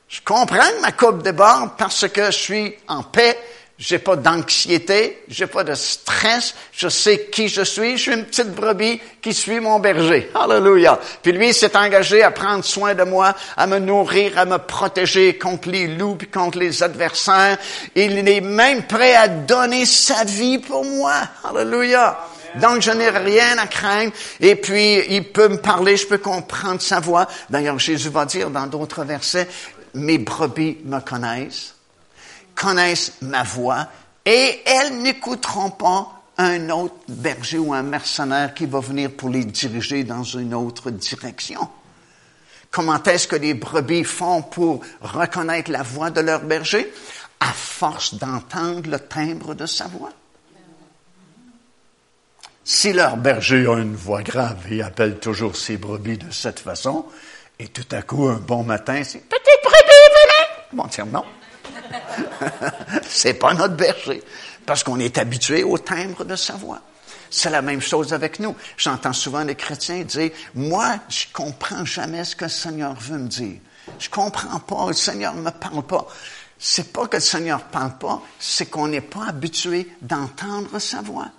[0.09, 3.39] Je comprends que ma coupe déborde parce que je suis en paix,
[3.79, 8.25] j'ai pas d'anxiété, j'ai pas de stress, je sais qui je suis, je suis une
[8.25, 10.31] petite brebis qui suit mon berger.
[10.35, 10.99] Alléluia.
[11.23, 15.39] Puis lui s'est engagé à prendre soin de moi, à me nourrir, à me protéger
[15.39, 17.59] contre les loups contre les adversaires.
[17.95, 21.15] Il est même prêt à donner sa vie pour moi.
[21.45, 22.19] Alléluia.
[22.57, 24.13] Donc, je n'ai rien à craindre.
[24.41, 27.27] Et puis, il peut me parler, je peux comprendre sa voix.
[27.51, 29.49] D'ailleurs, Jésus va dire dans d'autres versets,
[29.95, 31.75] mes brebis me connaissent,
[32.55, 33.89] connaissent ma voix,
[34.25, 39.45] et elles n'écouteront pas un autre berger ou un mercenaire qui va venir pour les
[39.45, 41.69] diriger dans une autre direction.
[42.71, 46.93] Comment est-ce que les brebis font pour reconnaître la voix de leur berger?
[47.41, 50.11] À force d'entendre le timbre de sa voix.
[52.71, 57.07] Si leur berger a une voix grave et appelle toujours ses brebis de cette façon,
[57.59, 60.66] et tout à coup, un bon matin, c'est Petite brebis, venez!
[60.75, 61.25] Bon, tiens, non.
[63.09, 64.23] c'est pas notre berger.
[64.66, 66.83] Parce qu'on est habitué au timbre de sa voix.
[67.31, 68.55] C'est la même chose avec nous.
[68.77, 73.29] J'entends souvent les chrétiens dire, moi, je comprends jamais ce que le Seigneur veut me
[73.29, 73.61] dire.
[73.99, 76.07] Je comprends pas, le Seigneur ne me parle pas.
[76.59, 81.01] C'est pas que le Seigneur ne parle pas, c'est qu'on n'est pas habitué d'entendre sa
[81.01, 81.31] voix.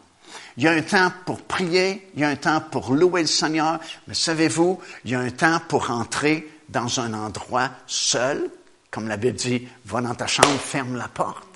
[0.59, 3.27] Il y a un temps pour prier, il y a un temps pour louer le
[3.27, 3.79] Seigneur,
[4.09, 8.49] mais savez-vous, il y a un temps pour entrer dans un endroit seul,
[8.91, 11.47] comme la Bible dit, va dans ta chambre, ferme la porte.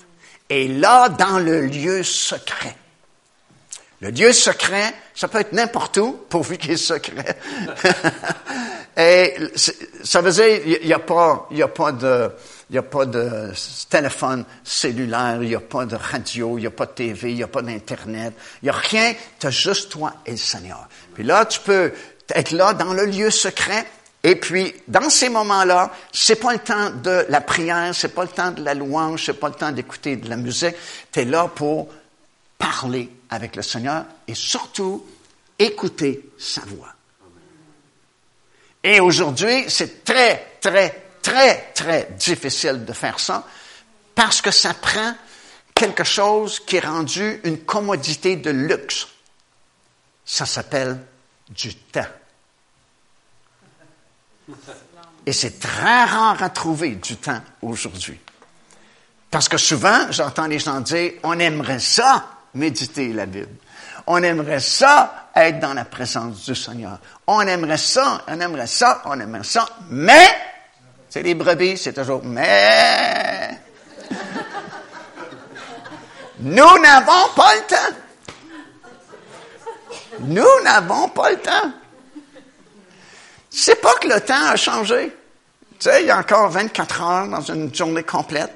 [0.48, 2.78] Et là, dans le lieu secret.
[4.00, 7.38] Le Dieu secret, ça peut être n'importe où, pourvu qu'il est secret.
[8.96, 9.34] Et
[10.02, 12.30] ça veut dire, il n'y a pas, y a pas de,
[12.74, 13.52] n'y a pas de
[13.88, 17.36] téléphone cellulaire, il n'y a pas de radio, il n'y a pas de TV, il
[17.36, 20.88] n'y a pas d'Internet, il n'y a rien, tu as juste toi et le Seigneur.
[21.14, 21.92] Puis là, tu peux
[22.30, 23.86] être là dans le lieu secret,
[24.26, 28.30] et puis, dans ces moments-là, c'est pas le temps de la prière, c'est pas le
[28.30, 30.74] temps de la louange, c'est pas le temps d'écouter de la musique.
[31.12, 31.88] Tu es là pour
[32.56, 35.04] parler avec le Seigneur et surtout
[35.58, 36.88] écouter sa voix.
[38.82, 43.44] Et aujourd'hui, c'est très, très, très, très difficile de faire ça
[44.14, 45.14] parce que ça prend
[45.74, 49.08] quelque chose qui est rendu une commodité de luxe.
[50.24, 50.98] Ça s'appelle
[51.48, 52.06] du temps.
[55.26, 58.20] Et c'est très rare à trouver du temps aujourd'hui.
[59.30, 63.56] Parce que souvent, j'entends les gens dire, on aimerait ça, méditer la Bible.
[64.06, 66.98] On aimerait ça, être dans la présence du Seigneur.
[67.26, 70.43] On aimerait ça, on aimerait ça, on aimerait ça, mais,
[71.14, 73.56] c'est les brebis, c'est toujours mais.
[76.40, 77.96] Nous n'avons pas le temps.
[80.22, 81.72] Nous n'avons pas le temps.
[83.48, 85.16] C'est pas que le temps a changé.
[85.78, 88.52] Tu sais, il y a encore 24 heures dans une journée complète.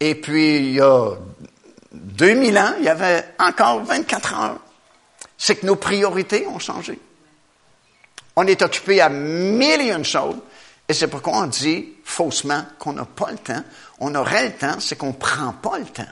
[0.00, 1.12] Et puis, il y a
[1.92, 4.58] 2000 ans, il y avait encore 24 heures.
[5.38, 6.98] C'est que nos priorités ont changé.
[8.36, 10.36] On est occupé à mille et une choses.
[10.88, 13.62] Et c'est pourquoi on dit faussement qu'on n'a pas le temps.
[14.00, 16.08] On aurait le temps, c'est qu'on ne prend pas le temps.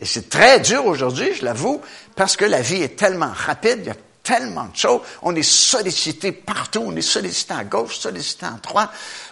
[0.00, 1.80] Et c'est très dur aujourd'hui, je l'avoue,
[2.16, 5.00] parce que la vie est tellement rapide, il y a tellement de choses.
[5.22, 6.82] On est sollicité partout.
[6.84, 8.90] On est sollicité à gauche, sollicité à droite.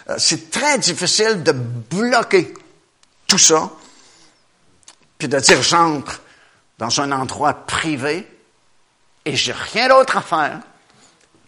[0.09, 2.53] Euh, c'est très difficile de bloquer
[3.27, 3.69] tout ça,
[5.17, 6.21] puis de dire j'entre
[6.79, 8.27] dans un endroit privé
[9.25, 10.59] et j'ai rien d'autre à faire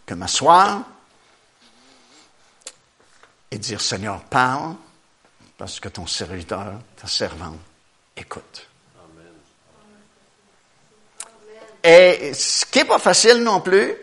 [0.06, 0.82] que m'asseoir
[3.52, 4.74] et dire Seigneur, parle
[5.58, 7.60] parce que ton serviteur, ta servante,
[8.16, 8.66] écoute.
[11.84, 13.94] Et ce qui n'est pas facile non plus,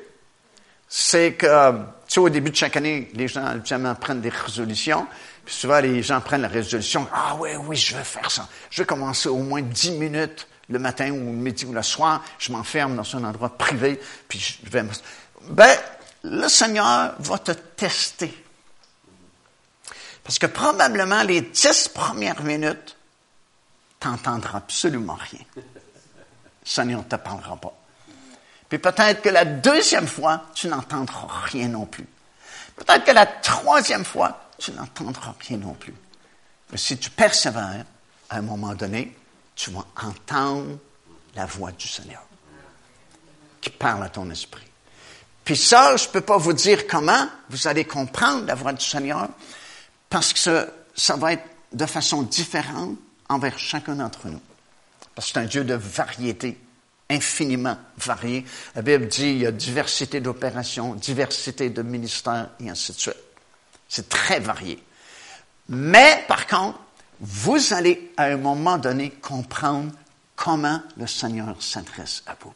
[0.87, 5.07] c'est que, tu sais, au début de chaque année, les gens habituellement prennent des résolutions.
[5.43, 7.07] Puis souvent, les gens prennent la résolution.
[7.11, 8.47] Ah oui, oui, je vais faire ça.
[8.69, 12.23] Je vais commencer au moins dix minutes le matin ou le midi ou le soir.
[12.37, 13.99] Je m'enferme dans un endroit privé.
[14.27, 14.83] Puis je vais.
[15.49, 15.75] Ben,
[16.23, 18.31] le Seigneur va te tester.
[20.29, 22.95] Parce que probablement les dix premières minutes,
[23.99, 25.63] tu n'entendras absolument rien.
[26.63, 27.73] Seigneur ne te parlera pas.
[28.69, 32.05] Puis peut-être que la deuxième fois, tu n'entendras rien non plus.
[32.75, 35.95] Peut-être que la troisième fois, tu n'entendras rien non plus.
[36.69, 37.85] Mais si tu persévères,
[38.29, 39.17] à un moment donné,
[39.55, 40.77] tu vas entendre
[41.33, 42.21] la voix du Seigneur
[43.61, 44.69] qui parle à ton esprit.
[45.43, 48.85] Puis ça, je ne peux pas vous dire comment vous allez comprendre la voix du
[48.85, 49.27] Seigneur,
[50.09, 52.97] parce que ça va être de façon différente
[53.29, 54.41] envers chacun d'entre nous.
[55.15, 56.57] Parce que c'est un Dieu de variété,
[57.09, 58.45] infiniment varié.
[58.75, 63.15] La Bible dit il y a diversité d'opérations, diversité de ministères, et ainsi de suite.
[63.87, 64.83] C'est très varié.
[65.69, 66.79] Mais, par contre,
[67.19, 69.91] vous allez à un moment donné comprendre
[70.35, 72.53] comment le Seigneur s'adresse à vous.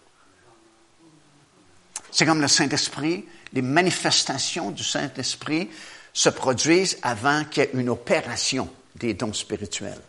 [2.12, 5.70] C'est comme le Saint-Esprit, les manifestations du Saint-Esprit
[6.14, 10.00] se produisent avant qu'il y ait une opération des dons spirituels.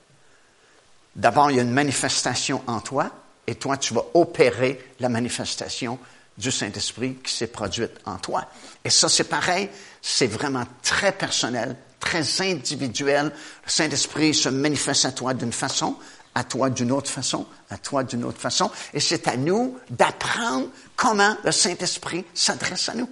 [1.17, 3.11] D'abord, il y a une manifestation en toi,
[3.47, 5.99] et toi, tu vas opérer la manifestation
[6.37, 8.47] du Saint-Esprit qui s'est produite en toi.
[8.85, 9.71] Et ça, c'est pareil,
[10.03, 13.27] c'est vraiment très personnel, très individuel.
[13.65, 15.97] Le Saint-Esprit se manifeste à toi d'une façon,
[16.35, 18.71] à toi d'une autre façon, à toi d'une autre façon.
[18.93, 23.09] Et c'est à nous d'apprendre comment le Saint-Esprit s'adresse à nous.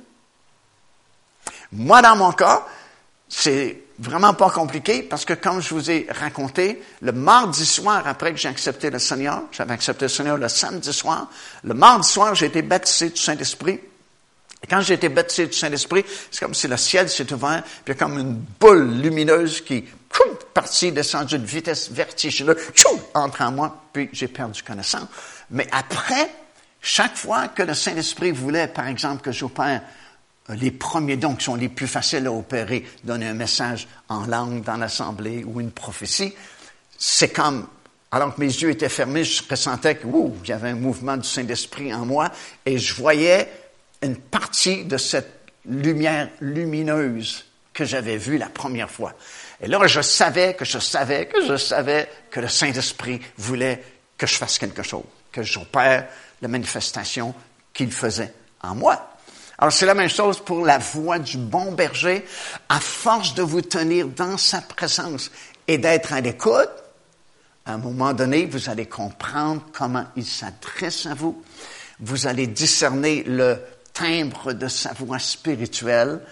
[1.73, 2.67] Moi, dans mon cas,
[3.35, 8.33] c'est vraiment pas compliqué parce que comme je vous ai raconté, le mardi soir après
[8.33, 11.31] que j'ai accepté le Seigneur, j'avais accepté le Seigneur le samedi soir,
[11.65, 13.81] le mardi soir, j'ai été baptisé du Saint-Esprit.
[14.63, 17.97] Et quand j'ai été baptisé du Saint-Esprit, c'est comme si le ciel s'est ouvert, puis
[17.97, 23.83] comme une boule lumineuse qui, tchoum, partie, descendue d'une vitesse vertigineuse, tchoum, entre en moi,
[23.95, 25.09] puis j'ai perdu connaissance.
[25.51, 26.31] Mais après,
[26.83, 29.81] chaque fois que le Saint-Esprit voulait, par exemple, que j'opère
[30.49, 34.63] les premiers dons qui sont les plus faciles à opérer, donner un message en langue
[34.63, 36.35] dans l'assemblée ou une prophétie,
[36.99, 37.67] c'est comme,
[38.11, 40.11] alors que mes yeux étaient fermés, je ressentais qu'il
[40.47, 42.31] y avait un mouvement du Saint-Esprit en moi
[42.67, 43.49] et je voyais
[44.03, 49.15] une partie de cette lumière lumineuse que j'avais vue la première fois.
[49.61, 53.83] Et là, je savais que je savais que je savais que le Saint-Esprit voulait
[54.19, 56.09] que je fasse quelque chose, que j'opère
[56.43, 57.35] la manifestation
[57.73, 59.12] qu'il faisait en moi.
[59.63, 62.25] Alors c'est la même chose pour la voix du bon berger.
[62.69, 65.31] À force de vous tenir dans sa présence
[65.69, 66.69] et d'être à l'écoute,
[67.65, 71.45] à un moment donné, vous allez comprendre comment il s'adresse à vous.
[72.01, 73.57] Vous allez discerner le
[73.93, 76.23] timbre de sa voix spirituelle.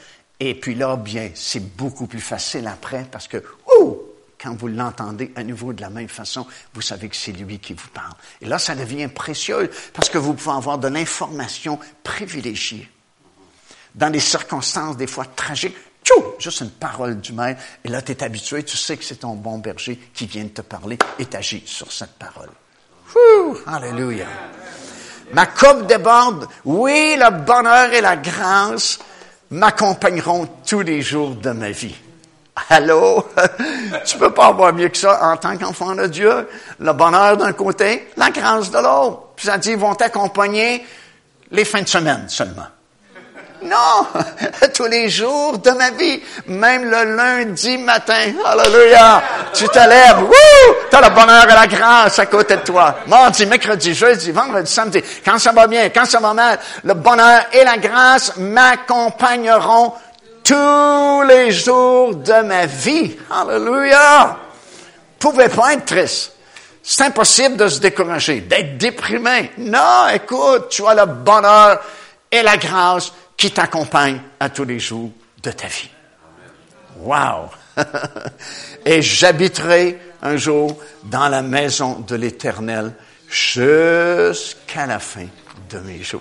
[0.41, 3.45] Et puis là, bien, c'est beaucoup plus facile après parce que,
[3.78, 3.97] ouh,
[4.43, 7.74] quand vous l'entendez à nouveau de la même façon, vous savez que c'est lui qui
[7.74, 8.14] vous parle.
[8.41, 12.91] Et là, ça devient précieux parce que vous pouvez avoir de l'information privilégiée
[13.95, 18.12] dans des circonstances des fois tragiques, tchou, juste une parole du maître, et là tu
[18.12, 21.26] es habitué, tu sais que c'est ton bon berger qui vient de te parler et
[21.26, 22.51] t'agis sur cette parole.
[23.14, 24.26] Ouh, alléluia.
[25.32, 28.99] Ma coupe déborde, oui, le bonheur et la grâce
[29.51, 31.95] m'accompagneront tous les jours de ma vie.
[32.68, 33.26] Allô?
[34.05, 36.49] tu peux pas avoir mieux que ça en tant qu'enfant de Dieu.
[36.78, 39.28] Le bonheur d'un côté, la grâce de l'autre.
[39.36, 40.84] Puis ça dit, ils vont t'accompagner
[41.51, 42.66] les fins de semaine seulement.
[43.62, 44.06] Non,
[44.74, 48.32] tous les jours de ma vie, même le lundi matin.
[48.44, 49.22] Alléluia.
[49.52, 50.24] Tu te lèves,
[50.90, 52.96] tu as le bonheur et la grâce à côté de toi.
[53.06, 57.42] Mardi, mercredi, jeudi, vendredi, samedi, quand ça va bien, quand ça va mal, le bonheur
[57.52, 59.94] et la grâce m'accompagneront
[60.42, 63.16] tous les jours de ma vie.
[63.30, 64.36] Alléluia.
[65.18, 66.32] Pouvez pas être triste.
[66.82, 69.52] C'est impossible de se décourager, d'être déprimé.
[69.58, 71.78] Non, écoute, tu as le bonheur
[72.32, 75.11] et la grâce qui t'accompagne à tous les jours
[75.43, 75.88] de ta vie.
[76.99, 77.49] Wow!
[78.84, 82.93] Et j'habiterai un jour dans la maison de l'Éternel
[83.30, 85.26] jusqu'à la fin
[85.70, 86.20] de mes jours.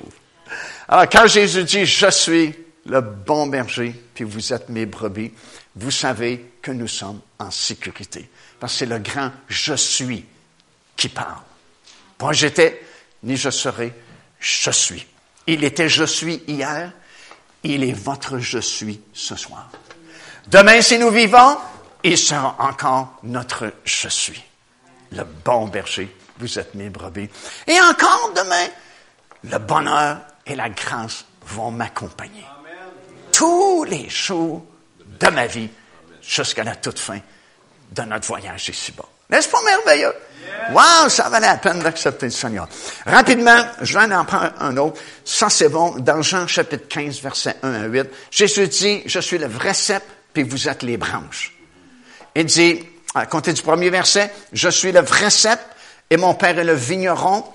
[0.87, 2.55] Alors, quand Jésus dit, je suis
[2.85, 5.33] le bon berger, puis vous êtes mes brebis,
[5.75, 8.29] vous savez que nous sommes en sécurité.
[8.61, 10.25] Parce que c'est le grand je suis
[10.95, 11.41] qui parle.
[12.21, 12.81] Moi j'étais,
[13.23, 13.93] ni je serai,
[14.39, 15.05] je suis.
[15.47, 16.93] Il était je suis hier,
[17.63, 19.69] il est votre je suis ce soir.
[20.47, 21.57] Demain, si nous vivons,
[22.03, 24.43] il sera encore notre je suis.
[25.11, 27.29] Le bon berger, vous êtes mes brebis.
[27.67, 28.67] Et encore demain,
[29.43, 32.45] le bonheur et la grâce vont m'accompagner.
[33.31, 34.65] Tous les jours
[35.19, 35.69] de ma vie
[36.21, 37.19] jusqu'à la toute fin
[37.91, 39.05] de notre voyage ici-bas.
[39.29, 40.13] N'est-ce pas merveilleux?
[40.71, 42.67] Wow, ça valait la peine d'accepter le Seigneur.
[43.05, 45.01] Rapidement, je vais en prendre un autre.
[45.25, 45.95] Ça, c'est bon.
[45.97, 50.03] Dans Jean chapitre 15, versets 1 à 8, Jésus dit, je suis le vrai cep,
[50.31, 51.55] puis vous êtes les branches.
[52.35, 52.83] Il dit,
[53.15, 55.59] à compter du premier verset, je suis le vrai cep,
[56.09, 57.45] et mon Père est le vigneron.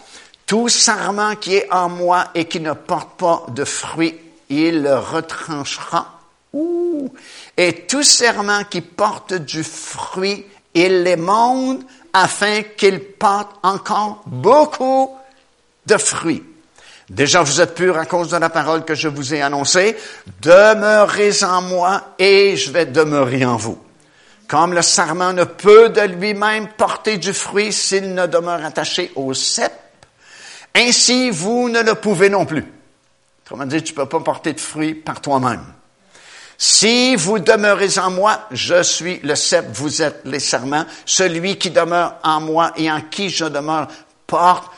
[0.46, 4.18] Tout sarment qui est en moi et qui ne porte pas de fruits,
[4.48, 6.20] il le retranchera.
[6.52, 7.12] Ouh.
[7.56, 11.82] Et tout serment qui porte du fruit, il les monte
[12.14, 15.10] afin qu'il porte encore beaucoup
[15.84, 16.44] de fruits.
[17.10, 19.94] Déjà, vous êtes purs à cause de la parole que je vous ai annoncée.
[20.40, 23.78] Demeurez en moi et je vais demeurer en vous.
[24.48, 29.34] Comme le sarment ne peut de lui-même porter du fruit s'il ne demeure attaché au
[29.34, 29.72] cep,
[30.74, 32.64] ainsi vous ne le pouvez non plus.
[33.44, 35.64] Autrement dit, tu ne peux pas porter de fruit par toi-même.
[36.56, 40.84] Si vous demeurez en moi, je suis le cep, vous êtes les serments.
[41.04, 43.88] Celui qui demeure en moi et en qui je demeure
[44.26, 44.70] porte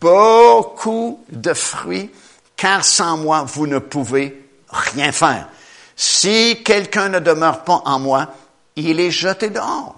[0.00, 2.10] beaucoup de fruits,
[2.56, 5.48] car sans moi, vous ne pouvez rien faire.
[5.94, 8.28] Si quelqu'un ne demeure pas en moi,
[8.76, 9.96] il est jeté dehors.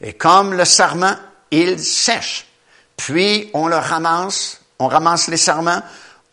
[0.00, 1.16] Et comme le sarment,
[1.50, 2.46] il sèche.
[2.96, 5.82] Puis on le ramasse, on ramasse les sarments,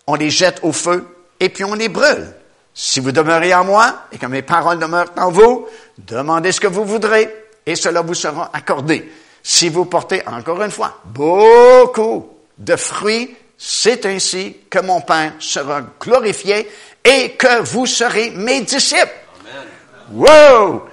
[0.05, 1.07] on les jette au feu,
[1.39, 2.33] et puis on les brûle.
[2.73, 5.67] Si vous demeurez en moi et que mes paroles demeurent en vous,
[5.97, 7.29] demandez ce que vous voudrez
[7.65, 9.11] et cela vous sera accordé.
[9.41, 15.81] Si vous portez, encore une fois, beaucoup de fruits, c'est ainsi que mon Père sera
[15.99, 16.69] glorifié
[17.03, 19.11] et que vous serez mes disciples.
[20.11, 20.83] Wow!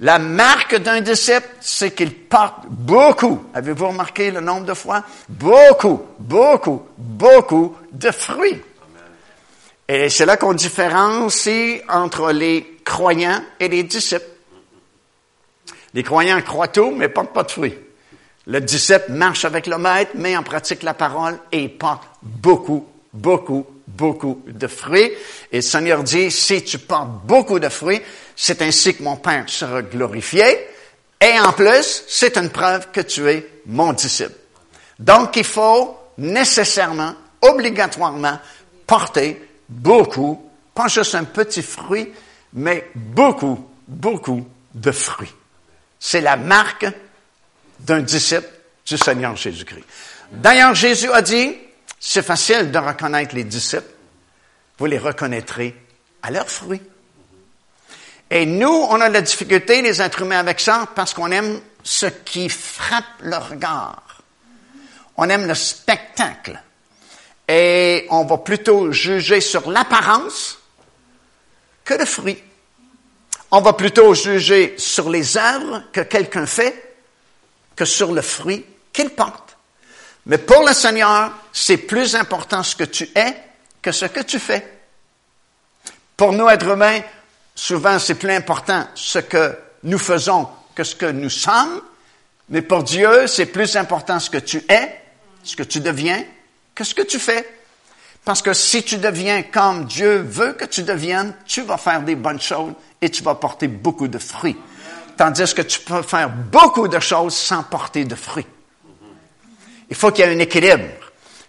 [0.00, 3.44] La marque d'un disciple, c'est qu'il porte beaucoup.
[3.54, 5.02] Avez-vous remarqué le nombre de fois?
[5.28, 8.62] Beaucoup, beaucoup, beaucoup de fruits.
[9.88, 14.24] Et c'est là qu'on différencie entre les croyants et les disciples.
[15.94, 17.78] Les croyants croient tout, mais portent pas de fruits.
[18.46, 23.66] Le disciple marche avec le maître, met en pratique la parole et porte beaucoup, beaucoup,
[23.86, 25.10] beaucoup de fruits.
[25.50, 28.02] Et le Seigneur dit, si tu portes beaucoup de fruits,
[28.34, 30.44] c'est ainsi que mon Père sera glorifié.
[31.20, 34.34] Et en plus, c'est une preuve que tu es mon disciple.
[34.98, 38.38] Donc, il faut nécessairement, obligatoirement,
[38.86, 42.12] porter beaucoup, pas juste un petit fruit,
[42.52, 45.32] mais beaucoup, beaucoup de fruits.
[45.98, 46.86] C'est la marque
[47.80, 48.48] d'un disciple
[48.84, 49.84] du Seigneur Jésus-Christ.
[50.32, 51.56] D'ailleurs, Jésus a dit,
[51.98, 53.92] c'est facile de reconnaître les disciples.
[54.78, 55.74] Vous les reconnaîtrez
[56.22, 56.82] à leurs fruits.
[58.30, 62.06] Et nous, on a la difficulté, les êtres humains, avec ça, parce qu'on aime ce
[62.06, 64.22] qui frappe le regard.
[65.16, 66.60] On aime le spectacle.
[67.48, 70.58] Et on va plutôt juger sur l'apparence
[71.84, 72.42] que le fruit.
[73.50, 76.96] On va plutôt juger sur les œuvres que quelqu'un fait
[77.76, 79.56] que sur le fruit qu'il porte.
[80.26, 83.36] Mais pour le Seigneur, c'est plus important ce que tu es
[83.80, 84.80] que ce que tu fais.
[86.16, 87.00] Pour nous, êtres humains,
[87.54, 91.80] souvent c'est plus important ce que nous faisons que ce que nous sommes,
[92.50, 95.00] mais pour Dieu, c'est plus important ce que tu es,
[95.42, 96.22] ce que tu deviens,
[96.76, 97.48] que ce que tu fais?
[98.24, 102.14] Parce que si tu deviens comme Dieu veut que tu deviennes, tu vas faire des
[102.14, 104.56] bonnes choses et tu vas porter beaucoup de fruits.
[105.16, 108.46] Tandis que tu peux faire beaucoup de choses sans porter de fruits.
[109.88, 110.84] Il faut qu'il y ait un équilibre.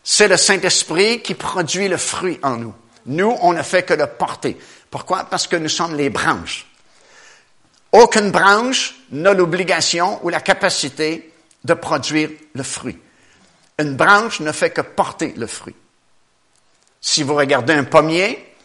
[0.04, 2.74] C'est le Saint-Esprit qui produit le fruit en nous.
[3.08, 4.58] Nous, on ne fait que le porter.
[4.90, 5.26] Pourquoi?
[5.26, 6.66] Parce que nous sommes les branches.
[7.92, 12.98] Aucune branche n'a l'obligation ou la capacité de produire le fruit.
[13.80, 15.76] Une branche ne fait que porter le fruit.
[17.00, 18.56] Si vous regardez un pommier,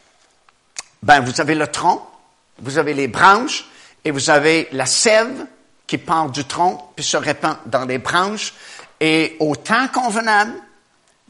[1.02, 2.06] ben vous avez le tronc,
[2.58, 3.66] vous avez les branches
[4.04, 5.46] et vous avez la sève
[5.86, 8.54] qui part du tronc puis se répand dans les branches.
[9.00, 10.54] Et au temps convenable,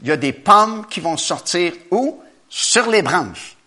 [0.01, 2.21] il y a des pommes qui vont sortir où?
[2.47, 3.57] Sur les branches.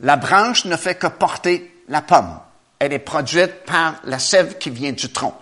[0.00, 2.38] La branche ne fait que porter la pomme.
[2.78, 5.34] Elle est produite par la sève qui vient du tronc.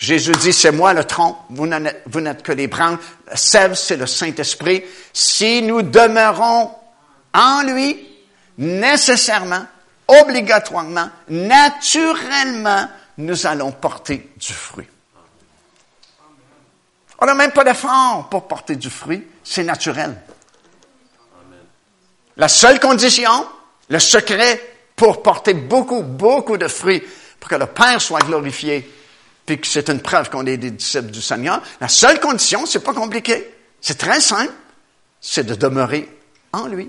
[0.00, 3.00] Jésus dit, c'est moi le tronc, vous n'êtes que les branches.
[3.26, 4.82] La sève, c'est le Saint-Esprit.
[5.12, 6.74] Si nous demeurons
[7.34, 8.08] en lui,
[8.56, 9.66] nécessairement,
[10.08, 12.88] obligatoirement, naturellement,
[13.18, 14.88] nous allons porter du fruit.
[17.18, 20.16] On n'a même pas d'effort pour porter du fruit, c'est naturel.
[22.38, 23.46] La seule condition,
[23.90, 27.02] le secret pour porter beaucoup, beaucoup de fruits,
[27.38, 28.90] pour que le Père soit glorifié,
[29.50, 32.84] puis que c'est une preuve qu'on est des disciples du Seigneur, la seule condition, c'est
[32.84, 34.52] pas compliqué, c'est très simple,
[35.20, 36.08] c'est de demeurer
[36.52, 36.88] en lui.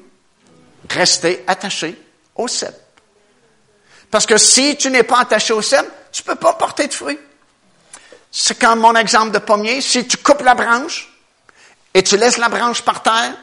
[0.88, 2.00] Rester attaché
[2.36, 2.76] au cep.
[4.12, 7.18] Parce que si tu n'es pas attaché au cep, tu peux pas porter de fruits.
[8.30, 9.82] C'est comme mon exemple de pommier.
[9.82, 11.12] Si tu coupes la branche
[11.96, 13.34] et tu laisses la branche par terre,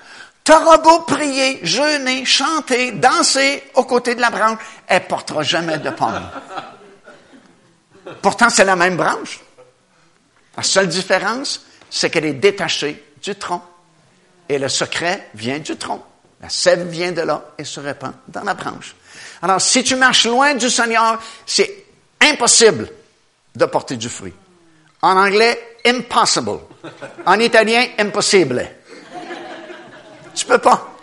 [0.45, 5.79] tu auras beau prier, jeûner, chanter, danser aux côtés de la branche, elle portera jamais
[5.79, 6.31] de pommes.
[8.29, 9.41] Pourtant, c'est la même branche.
[10.55, 13.63] La seule différence, c'est qu'elle est détachée du tronc.
[14.51, 16.05] Et le secret vient du tronc.
[16.43, 18.95] La sève vient de là et se répand dans la branche.
[19.41, 21.87] Alors, si tu marches loin du Seigneur, c'est
[22.21, 22.91] impossible
[23.57, 24.35] de porter du fruit.
[25.01, 26.59] En anglais, impossible.
[27.25, 28.69] En italien, impossible.
[30.35, 30.99] Tu peux pas.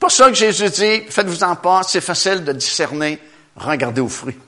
[0.00, 3.18] Pour ça que Jésus dit, faites-vous en part, c'est facile de discerner,
[3.54, 4.38] regardez aux fruits.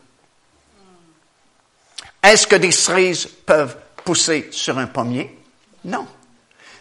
[2.25, 5.39] Est-ce que des cerises peuvent pousser sur un pommier?
[5.85, 6.07] Non.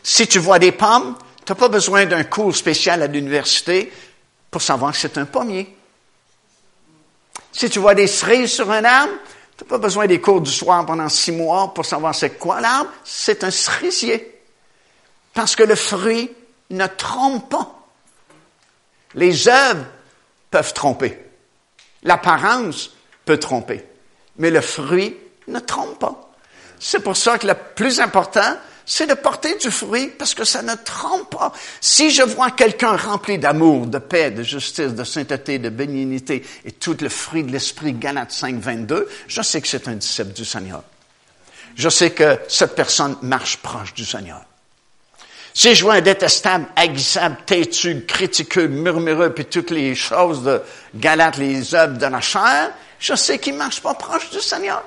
[0.01, 3.91] Si tu vois des pommes, tu n'as pas besoin d'un cours spécial à l'université
[4.49, 5.75] pour savoir que c'est un pommier.
[7.51, 9.11] Si tu vois des cerises sur un arbre,
[9.57, 12.61] tu n'as pas besoin des cours du soir pendant six mois pour savoir c'est quoi
[12.61, 12.91] l'arbre.
[13.03, 14.41] C'est un cerisier.
[15.33, 16.31] Parce que le fruit
[16.69, 17.85] ne trompe pas.
[19.15, 19.85] Les œuvres
[20.49, 21.19] peuvent tromper.
[22.03, 22.91] L'apparence
[23.25, 23.83] peut tromper.
[24.37, 25.17] Mais le fruit
[25.47, 26.29] ne trompe pas.
[26.79, 30.61] C'est pour ça que le plus important, c'est de porter du fruit parce que ça
[30.61, 31.53] ne trompe pas.
[31.79, 36.71] Si je vois quelqu'un rempli d'amour, de paix, de justice, de sainteté, de bénignité et
[36.71, 40.43] tout le fruit de l'esprit, Galates 5, 22, je sais que c'est un disciple du
[40.43, 40.83] Seigneur.
[41.75, 44.43] Je sais que cette personne marche proche du Seigneur.
[45.55, 50.61] Si je vois un détestable, aguissable, têtu, critiqueux, murmureux, puis toutes les choses de
[50.95, 54.81] Galates, les œuvres de la chair, Je sais qu'il marche pas proche du Seigneur.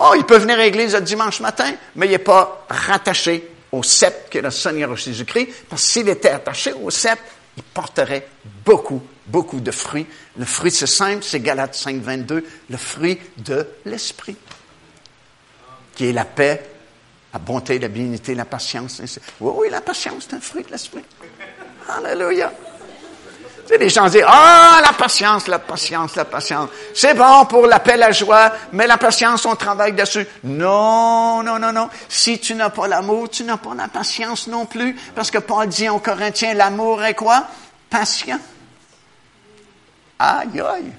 [0.00, 3.82] Oh, il peut venir à l'église le dimanche matin, mais il n'est pas rattaché au
[3.82, 7.24] sceptre que le Seigneur Jésus-Christ, parce que s'il était attaché au sceptre,
[7.56, 8.28] il porterait
[8.64, 10.06] beaucoup, beaucoup de fruits.
[10.36, 14.36] Le fruit, c'est simple, c'est Galates 5, 22, le fruit de l'esprit,
[15.96, 16.62] qui est la paix,
[17.32, 19.02] la bonté, la bénignité, la patience.
[19.40, 21.02] Oui, oui, la patience, c'est un fruit de l'esprit.
[21.88, 22.52] Alléluia.
[23.68, 26.70] Tu les gens disent, ah, la patience, la patience, la patience.
[26.94, 30.26] C'est bon pour la paix, la joie, mais la patience, on travaille dessus.
[30.44, 31.90] Non, non, non, non.
[32.08, 34.96] Si tu n'as pas l'amour, tu n'as pas la patience non plus.
[35.14, 37.46] Parce que Paul dit aux Corinthiens, l'amour est quoi?
[37.90, 38.40] Patient.
[40.18, 40.92] Aïe, aïe.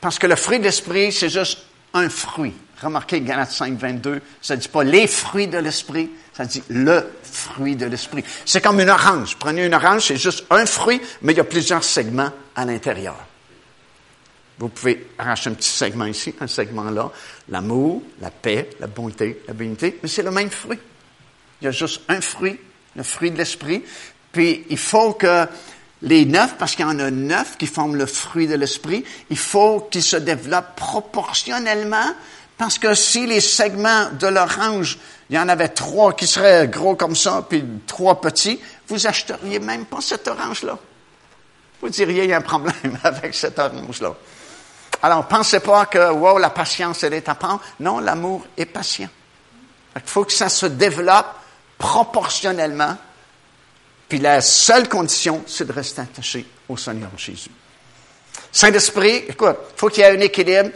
[0.00, 1.58] Parce que le fruit d'esprit, c'est juste
[1.92, 2.54] un fruit.
[2.82, 7.12] Remarquez Galates 5, 22, ça ne dit pas les fruits de l'esprit, ça dit le
[7.22, 8.24] fruit de l'esprit.
[8.44, 9.36] C'est comme une orange.
[9.38, 13.16] Prenez une orange, c'est juste un fruit, mais il y a plusieurs segments à l'intérieur.
[14.58, 17.10] Vous pouvez arracher un petit segment ici, un segment là.
[17.48, 20.78] L'amour, la paix, la bonté, la bénité, mais c'est le même fruit.
[21.60, 22.58] Il y a juste un fruit,
[22.96, 23.82] le fruit de l'esprit.
[24.32, 25.46] Puis il faut que
[26.02, 29.38] les neuf, parce qu'il y en a neuf qui forment le fruit de l'esprit, il
[29.38, 32.14] faut qu'ils se développent proportionnellement
[32.62, 34.96] parce que si les segments de l'orange,
[35.28, 39.58] il y en avait trois qui seraient gros comme ça, puis trois petits, vous acheteriez
[39.58, 40.78] même pas cette orange-là.
[41.80, 44.14] Vous diriez, il y a un problème avec cette orange-là.
[45.02, 47.58] Alors, pensez pas que, wow, la patience, elle est à part.
[47.80, 49.08] Non, l'amour est patient.
[49.96, 51.34] Il faut que ça se développe
[51.78, 52.96] proportionnellement.
[54.08, 57.50] Puis la seule condition, c'est de rester attaché au Seigneur Jésus.
[58.52, 60.70] Saint-Esprit, écoute, il faut qu'il y ait un équilibre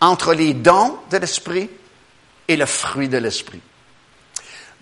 [0.00, 1.68] entre les dons de l'Esprit
[2.46, 3.60] et le fruit de l'Esprit.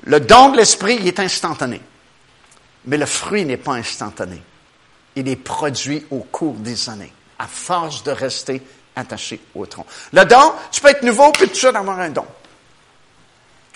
[0.05, 1.81] Le don de l'Esprit, est instantané,
[2.85, 4.41] mais le fruit n'est pas instantané.
[5.17, 8.63] Il est produit au cours des années, à force de rester
[8.95, 9.87] attaché au tronc.
[10.13, 12.27] Le don, tu peux être nouveau, puis de suite avoir un don.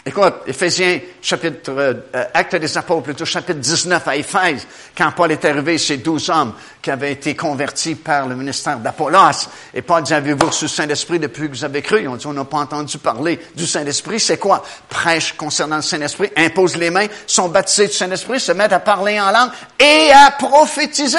[0.05, 5.45] Écoute, Éphésiens, chapitre, euh, Acte des Apôtres, plutôt chapitre 19 à Éphèse, quand Paul est
[5.45, 10.15] arrivé, ces douze hommes qui avaient été convertis par le ministère d'Apollos, et Paul dit,
[10.15, 12.09] avez-vous reçu le Saint-Esprit depuis que vous avez cru?
[12.09, 14.19] On dit, on n'a pas entendu parler du Saint-Esprit.
[14.19, 14.65] C'est quoi?
[14.89, 19.21] Prêche concernant le Saint-Esprit, impose les mains, sont baptisés du Saint-Esprit, se mettent à parler
[19.21, 21.19] en langue et à prophétiser.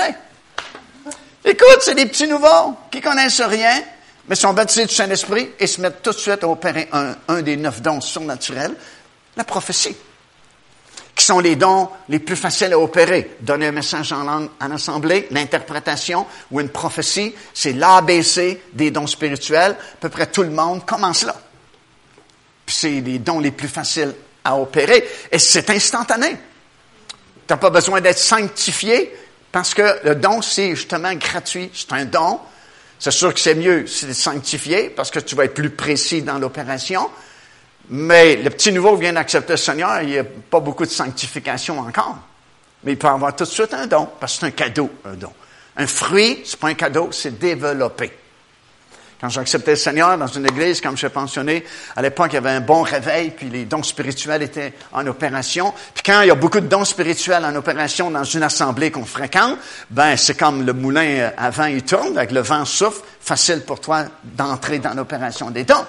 [1.46, 3.80] Écoute, c'est des petits nouveaux qui connaissent rien,
[4.28, 7.58] mais sont baptisés du Saint-Esprit et se mettent tout de suite à opérer un, des
[7.58, 8.76] neuf dons surnaturels,
[9.36, 9.96] la prophétie,
[11.16, 13.38] qui sont les dons les plus faciles à opérer.
[13.42, 19.08] Donner un message en langue en assemblée, l'interprétation ou une prophétie, c'est l'ABC des dons
[19.08, 19.72] spirituels.
[19.72, 21.36] À peu près tout le monde commence là.
[22.66, 24.14] Puis c'est les dons les plus faciles
[24.44, 26.30] à opérer et c'est instantané.
[26.30, 29.14] Tu n'as pas besoin d'être sanctifié
[29.52, 31.70] parce que le don, c'est justement gratuit.
[31.74, 32.40] C'est un don
[33.02, 36.38] c'est sûr que c'est mieux, c'est sanctifié, parce que tu vas être plus précis dans
[36.38, 37.10] l'opération.
[37.90, 41.80] Mais le petit nouveau vient d'accepter le Seigneur, il n'y a pas beaucoup de sanctification
[41.80, 42.20] encore.
[42.84, 45.16] Mais il peut avoir tout de suite un don, parce que c'est un cadeau, un
[45.16, 45.34] don.
[45.78, 48.12] Un fruit, c'est pas un cadeau, c'est développé.
[49.22, 51.64] Quand j'ai accepté le Seigneur dans une église, comme je l'ai mentionné,
[51.96, 55.72] à l'époque, il y avait un bon réveil, puis les dons spirituels étaient en opération.
[55.94, 59.06] Puis quand il y a beaucoup de dons spirituels en opération dans une assemblée qu'on
[59.06, 59.60] fréquente,
[59.92, 63.80] ben c'est comme le moulin à vent, il tourne, avec le vent souffle, facile pour
[63.80, 65.86] toi d'entrer dans l'opération des dons.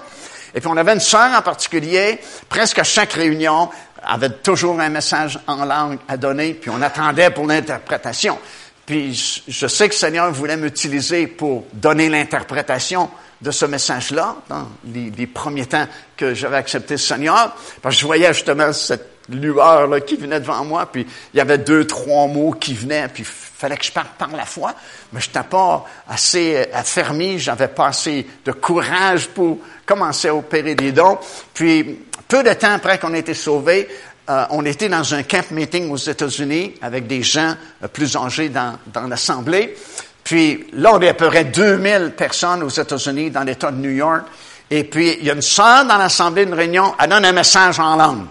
[0.53, 2.19] Et puis on avait une sœur en particulier,
[2.49, 3.67] presque à chaque réunion,
[4.05, 8.37] avait toujours un message en langue à donner, puis on attendait pour l'interprétation.
[8.85, 13.09] Puis je sais que le Seigneur voulait m'utiliser pour donner l'interprétation
[13.43, 18.05] de ce message-là, dans les, premiers temps que j'avais accepté le Seigneur, parce que je
[18.05, 22.27] voyais justement cette lueur là, qui venait devant moi, puis il y avait deux, trois
[22.27, 24.73] mots qui venaient, puis il fallait que je parte par la foi,
[25.11, 30.75] mais je n'étais pas assez affermi, j'avais pas assez de courage pour commencer à opérer
[30.75, 31.17] des dons.
[31.53, 33.87] Puis, peu de temps après qu'on ait été sauvés,
[34.29, 38.49] euh, on était dans un camp meeting aux États-Unis avec des gens euh, plus âgés
[38.49, 39.75] dans, l'Assemblée.
[40.23, 43.91] Puis là, on est à peu près 2000 personnes aux États-Unis, dans l'État de New
[43.91, 44.23] York.
[44.71, 47.79] Et puis, il y a une sœur dans l'Assemblée d'une réunion, elle donne un message
[47.79, 48.25] en langue.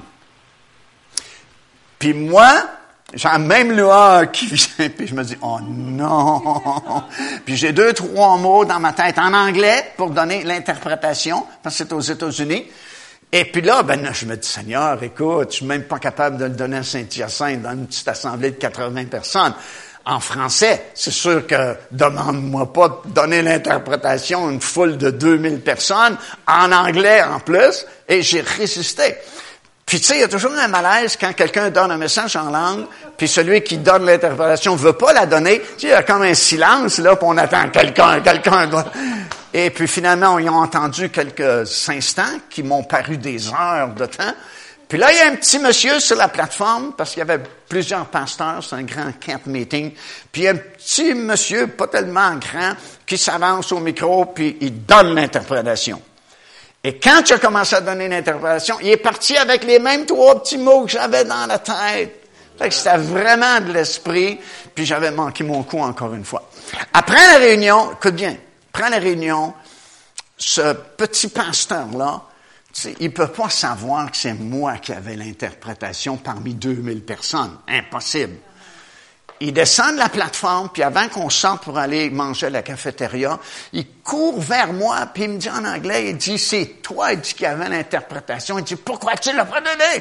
[1.99, 2.51] Puis moi,
[3.13, 6.43] j'ai un même lueur qui vient, puis je me dis, oh non!
[7.45, 11.85] Puis j'ai deux, trois mots dans ma tête en anglais pour donner l'interprétation, parce que
[11.85, 12.65] c'est aux États-Unis.
[13.35, 16.45] Et puis là, ben, je me dis, Seigneur, écoute, je suis même pas capable de
[16.45, 19.55] le donner à Saint-Hyacinthe dans une petite assemblée de 80 personnes.
[20.05, 25.61] En français, c'est sûr que demande-moi pas de donner l'interprétation à une foule de 2000
[25.61, 29.15] personnes, en anglais en plus, et j'ai résisté.
[29.93, 32.49] Puis tu sais, il y a toujours un malaise quand quelqu'un donne un message en
[32.49, 32.87] langue,
[33.19, 35.61] puis celui qui donne l'interprétation veut pas la donner.
[35.61, 38.71] Tu sais, il y a comme un silence là, puis on attend quelqu'un, quelqu'un.
[39.53, 44.33] Et puis finalement, ils ont entendu quelques instants qui m'ont paru des heures de temps.
[44.89, 47.43] Puis là, il y a un petit monsieur sur la plateforme, parce qu'il y avait
[47.69, 49.93] plusieurs pasteurs, c'est un grand camp meeting.
[50.33, 54.57] Puis il y a un petit monsieur, pas tellement grand, qui s'avance au micro, puis
[54.63, 56.01] il donne l'interprétation.
[56.85, 60.43] Et quand tu as commencé à donner l'interprétation, il est parti avec les mêmes trois
[60.43, 62.29] petits mots que j'avais dans la tête.
[62.59, 64.39] Fait que c'était vraiment de l'esprit,
[64.75, 66.51] puis j'avais manqué mon coup encore une fois.
[66.93, 68.37] Après la réunion, écoute bien,
[68.73, 69.55] après la réunion,
[70.37, 72.23] ce petit pasteur-là,
[72.99, 77.59] il ne peut pas savoir que c'est moi qui avais l'interprétation parmi 2000 personnes.
[77.69, 78.37] Impossible.
[79.45, 83.41] Il descend de la plateforme, puis avant qu'on sorte pour aller manger à la cafétéria,
[83.73, 87.19] il court vers moi, puis il me dit en anglais, il dit, c'est toi, il
[87.19, 88.57] dit, l'interprétation.
[88.61, 90.01] Il dit, pourquoi tu l'as pas donné?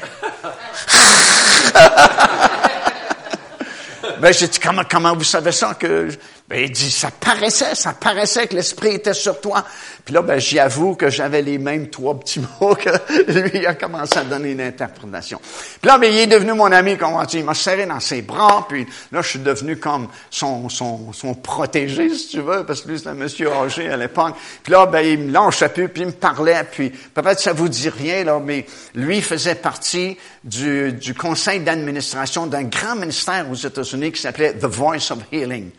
[4.20, 6.10] ben, j'ai dit, comment, comment vous savez ça que,
[6.48, 9.64] ben, il dit, ça paraissait, ça paraissait que l'Esprit était sur toi.
[10.04, 12.90] Puis là, ben, j'y avoue que j'avais les mêmes trois petits mots que
[13.32, 15.40] lui a commencé à donner une interprétation.
[15.80, 18.66] Puis là, ben, il est devenu mon ami, comment il m'a serré dans ses bras,
[18.68, 22.88] puis là, je suis devenu comme son, son, son protégé, si tu veux, parce que
[22.88, 24.34] lui, c'était un monsieur âgé à l'époque.
[24.62, 27.68] Puis là, ben, il me lâchait plus, puis il me parlait, puis peut-être ça vous
[27.68, 33.54] dit rien, là, mais lui faisait partie du, du conseil d'administration d'un grand ministère aux
[33.54, 35.70] États-Unis qui s'appelait The Voice of Healing.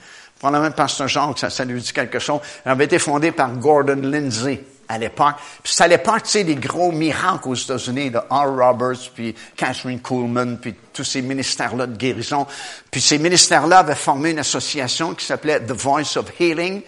[0.44, 2.42] Probablement Pasteur Jacques, ça, ça lui dit quelque chose.
[2.66, 5.36] Il avait été fondé par Gordon Lindsay à l'époque.
[5.64, 8.54] Puis à l'époque, tu sais, des gros miracles aux États-Unis, de R.
[8.58, 12.46] Roberts, puis Catherine Kuhlman, puis tous ces ministères-là de guérison.
[12.92, 16.82] Puis ces ministères-là avaient formé une association qui s'appelait The Voice of Healing.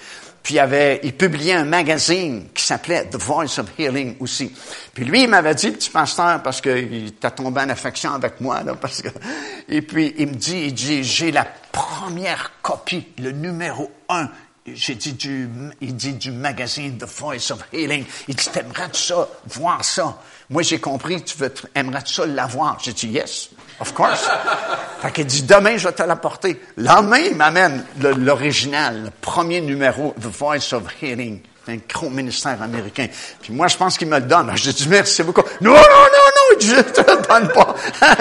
[0.46, 4.54] Puis il, avait, il publiait un magazine qui s'appelait The Voice of Healing aussi.
[4.94, 8.62] Puis lui, il m'avait dit, petit pasteur, parce qu'il t'a tombé en affection avec moi,
[8.62, 9.10] là, parce que,
[9.68, 14.30] et puis il me dit, il dit, j'ai la première copie, le numéro un
[14.72, 15.48] j'ai dit du,
[15.82, 18.04] il dit du magazine The Voice of Healing.
[18.28, 20.20] Il dit, t'aimerais ça, voir ça?
[20.50, 22.80] Moi, j'ai compris, tu veux, aimerais ça l'avoir?
[22.82, 23.50] J'ai dit, yes,
[23.80, 24.30] of course.
[25.02, 26.62] fait qu'il dit, demain, je vais te l'apporter.
[26.78, 31.42] Le lendemain, il m'amène l'original, le premier numéro, The Voice of Healing.
[31.68, 33.08] un gros ministère américain.
[33.42, 34.52] Puis moi, je pense qu'il me le donne.
[34.56, 35.44] J'ai dit, merci beaucoup.
[35.62, 37.76] Non, non, non, non, je te le donne pas.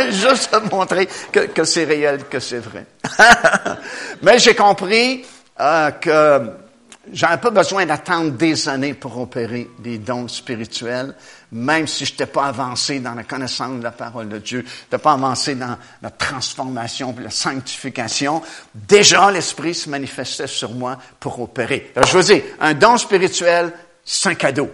[0.10, 2.86] Juste te montrer que, que c'est réel, que c'est vrai.
[4.22, 5.24] Mais j'ai compris
[5.60, 6.63] euh, que
[7.12, 11.14] j'avais pas besoin d'attendre des années pour opérer des dons spirituels,
[11.52, 14.96] même si je n'étais pas avancé dans la connaissance de la parole de Dieu, je
[14.96, 18.42] pas avancé dans la transformation, la sanctification.
[18.74, 21.92] Déjà, l'Esprit se manifestait sur moi pour opérer.
[21.96, 23.72] Je veux dire, un don spirituel,
[24.04, 24.70] c'est un cadeau.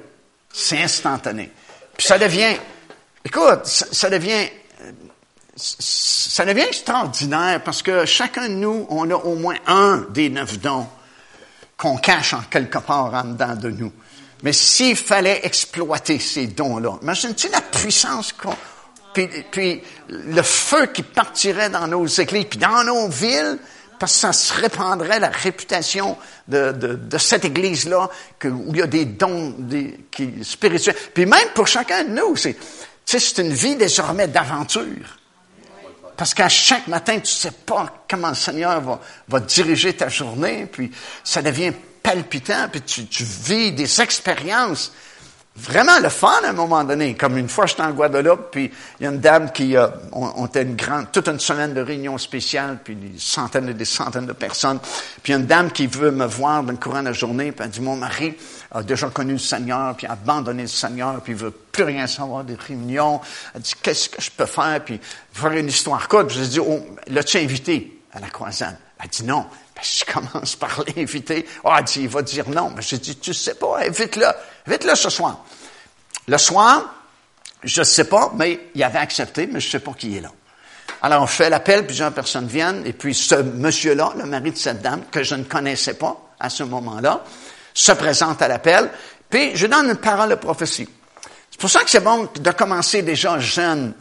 [0.52, 1.50] C'est instantané.
[1.96, 2.56] Puis ça devient,
[3.24, 4.48] écoute, ça, ça devient
[5.56, 10.58] ça devient extraordinaire parce que chacun de nous, on a au moins un des neuf
[10.58, 10.86] dons
[11.80, 13.92] qu'on cache en quelque part en dedans de nous.
[14.42, 18.54] Mais s'il fallait exploiter ces dons-là, imagine-tu la puissance qu'on...
[19.14, 23.58] Puis, puis, le feu qui partirait dans nos églises, puis dans nos villes,
[23.98, 26.16] parce que ça se répandrait la réputation
[26.46, 28.08] de, de, de cette église-là,
[28.44, 30.96] où il y a des dons des, qui, spirituels.
[31.12, 32.56] Puis même pour chacun de nous, c'est,
[33.04, 35.19] c'est une vie désormais d'aventure.
[36.20, 40.10] Parce qu'à chaque matin, tu ne sais pas comment le Seigneur va, va, diriger ta
[40.10, 40.90] journée, puis
[41.24, 44.92] ça devient palpitant, puis tu, vis des expériences
[45.56, 47.14] vraiment le fun à un moment donné.
[47.14, 50.30] Comme une fois, j'étais en Guadeloupe, puis il y a une dame qui, euh, on,
[50.36, 53.86] on était une grande, toute une semaine de réunion spéciale, puis des centaines et des
[53.86, 54.78] centaines de personnes.
[55.22, 57.64] Puis a une dame qui veut me voir dans le courant de la journée, puis
[57.64, 58.36] elle dit, mon mari
[58.72, 62.06] a déjà connu le Seigneur, puis a abandonné le Seigneur, puis il veut plus rien
[62.06, 63.20] savoir des réunions.
[63.54, 65.00] Elle dit, qu'est-ce que je peux faire, puis
[65.32, 66.30] faire une histoire courte.
[66.30, 67.96] Je lui ai dit, oh, l'as-tu invité?
[68.12, 68.76] À la croisade?
[69.02, 69.46] Elle dit non.
[69.74, 71.46] Ben, je commence par l'inviter.
[71.64, 72.72] Ah, elle dit, il va dire non.
[72.74, 74.26] Mais j'ai dit, tu sais pas, invite-le.
[74.66, 75.44] Invite-le ce soir.
[76.26, 76.94] Le soir,
[77.62, 80.20] je ne sais pas, mais il avait accepté, mais je ne sais pas qui est
[80.20, 80.30] là.
[81.02, 84.82] Alors, on fait l'appel, plusieurs personnes viennent, et puis ce monsieur-là, le mari de cette
[84.82, 87.24] dame, que je ne connaissais pas à ce moment-là,
[87.74, 88.90] se présente à l'appel,
[89.28, 90.88] puis je donne une parole de prophétie.
[91.50, 93.92] C'est pour ça que c'est bon de commencer déjà jeune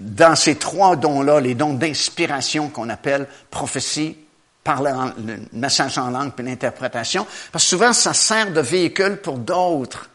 [0.00, 4.16] dans ces trois dons-là, les dons d'inspiration qu'on appelle prophétie,
[4.62, 4.92] parler
[5.24, 10.08] le message en langue puis l'interprétation, parce que souvent ça sert de véhicule pour d'autres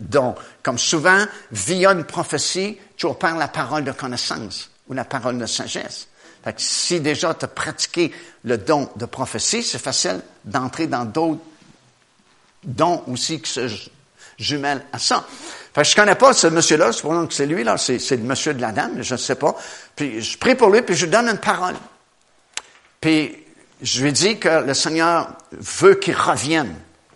[0.00, 0.34] dons.
[0.62, 5.46] Comme souvent, via une prophétie, tu opères la parole de connaissance ou la parole de
[5.46, 6.08] sagesse.
[6.42, 8.12] Fait que si déjà tu as pratiqué
[8.44, 11.40] le don de prophétie, c'est facile d'entrer dans d'autres
[12.64, 13.68] dons aussi qui se
[14.38, 15.26] jumellent à ça.
[15.74, 18.54] Fait que je connais pas ce monsieur-là, supposons que c'est lui, là, c'est, le monsieur
[18.54, 19.56] de la dame, je ne sais pas.
[19.96, 21.74] Puis je prie pour lui, puis je lui donne une parole.
[23.00, 23.36] Puis
[23.82, 26.74] je lui dis que le Seigneur veut qu'il revienne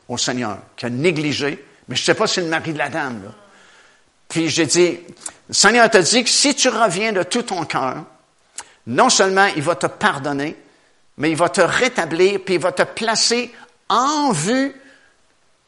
[0.08, 2.78] au Seigneur, qui a négligé, mais je ne sais pas si c'est le mari de
[2.78, 3.22] la dame.
[3.24, 3.30] Là.
[4.28, 4.98] Puis j'ai dit,
[5.48, 8.04] le Seigneur t'a dit que si tu reviens de tout ton cœur,
[8.86, 10.56] non seulement il va te pardonner,
[11.16, 13.52] mais il va te rétablir, puis il va te placer
[13.88, 14.74] en vue,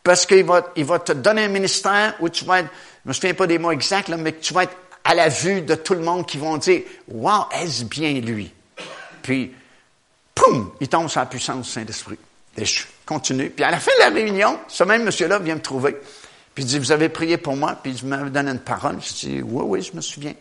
[0.03, 2.69] parce qu'il va, il va te donner un ministère où tu vas être,
[3.05, 5.63] je me souviens pas des mots exacts, là, mais tu vas être à la vue
[5.63, 8.53] de tout le monde qui vont dire, wow, est-ce bien lui?
[9.23, 9.53] Puis,
[10.35, 12.19] poum, il tombe sur la puissance du Saint-Esprit.
[12.57, 13.51] Et je continue.
[13.51, 15.97] Puis à la fin de la réunion, ce même monsieur-là vient me trouver.
[16.55, 18.99] Puis il dit, vous avez prié pour moi, puis il m'avait donné une parole.
[19.01, 20.35] Je dis, oui, oui, je me souviens.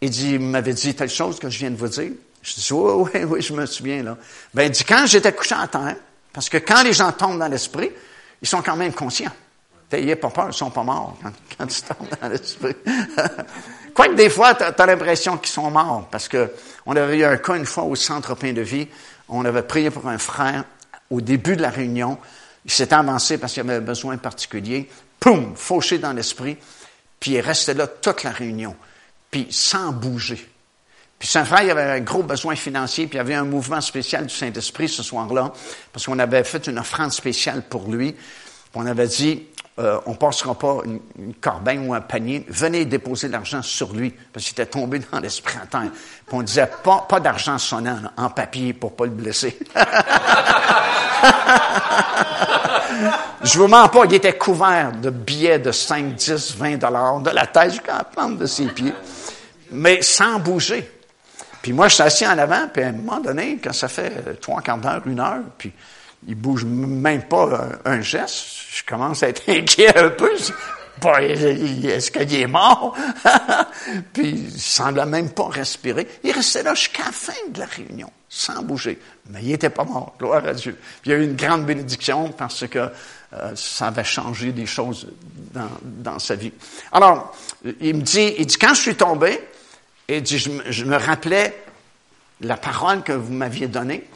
[0.00, 2.12] Il dit, il m'avait dit telle chose que je viens de vous dire.
[2.42, 4.16] Je dis, oui, oui, oui, je me souviens, là.
[4.54, 5.96] Ben, il dit, quand j'étais couché à terre,
[6.32, 7.90] parce que quand les gens tombent dans l'esprit,
[8.42, 9.32] ils sont quand même conscients.
[9.92, 11.16] N'ayez pas peur, ils sont pas morts
[11.58, 12.76] quand, ils tombent dans l'esprit.
[13.94, 16.52] Quoique des fois, tu as, l'impression qu'ils sont morts, parce que
[16.86, 18.86] on avait eu un cas une fois au centre Pain de Vie,
[19.28, 20.64] on avait prié pour un frère
[21.10, 22.18] au début de la réunion,
[22.64, 24.88] il s'est avancé parce qu'il avait un besoin particulier,
[25.18, 26.56] poum, fauché dans l'esprit,
[27.18, 28.76] puis il est resté là toute la réunion,
[29.30, 30.48] puis sans bouger.
[31.20, 33.82] Puis saint frère, il avait un gros besoin financier, puis il y avait un mouvement
[33.82, 35.52] spécial du Saint-Esprit ce soir-là,
[35.92, 38.16] parce qu'on avait fait une offrande spéciale pour lui.
[38.74, 39.46] On avait dit,
[39.78, 41.34] euh, on ne passera pas une, une,
[41.86, 45.66] ou un panier, venez déposer l'argent sur lui, parce qu'il était tombé dans l'esprit à
[45.66, 45.90] terre.
[45.90, 49.58] Puis on disait, pas, pas d'argent sonnant en papier pour pas le blesser.
[53.42, 57.30] Je vous mens pas, il était couvert de billets de 5, 10, 20 dollars, de
[57.30, 58.94] la tête jusqu'à la plante de ses pieds,
[59.70, 60.90] mais sans bouger.
[61.62, 64.40] Puis moi, je suis assis en avant, puis à un moment donné, quand ça fait
[64.40, 65.72] trois quarts d'heure, une heure, puis
[66.26, 70.30] il bouge même pas un, geste, je commence à être inquiet un peu.
[71.02, 72.94] Est-ce qu'il est mort?
[74.12, 76.06] puis il semblait même pas respirer.
[76.22, 78.98] Il restait là jusqu'à la fin de la réunion, sans bouger.
[79.30, 80.78] Mais il était pas mort, gloire à Dieu.
[81.00, 82.90] Puis il y a eu une grande bénédiction parce que
[83.32, 85.08] euh, ça avait changé des choses
[85.54, 86.52] dans, dans, sa vie.
[86.92, 87.34] Alors,
[87.80, 89.40] il me dit, il dit, quand je suis tombé,
[90.18, 91.64] il dit, je, me rappelais
[92.40, 94.08] la parole que vous m'aviez donnée,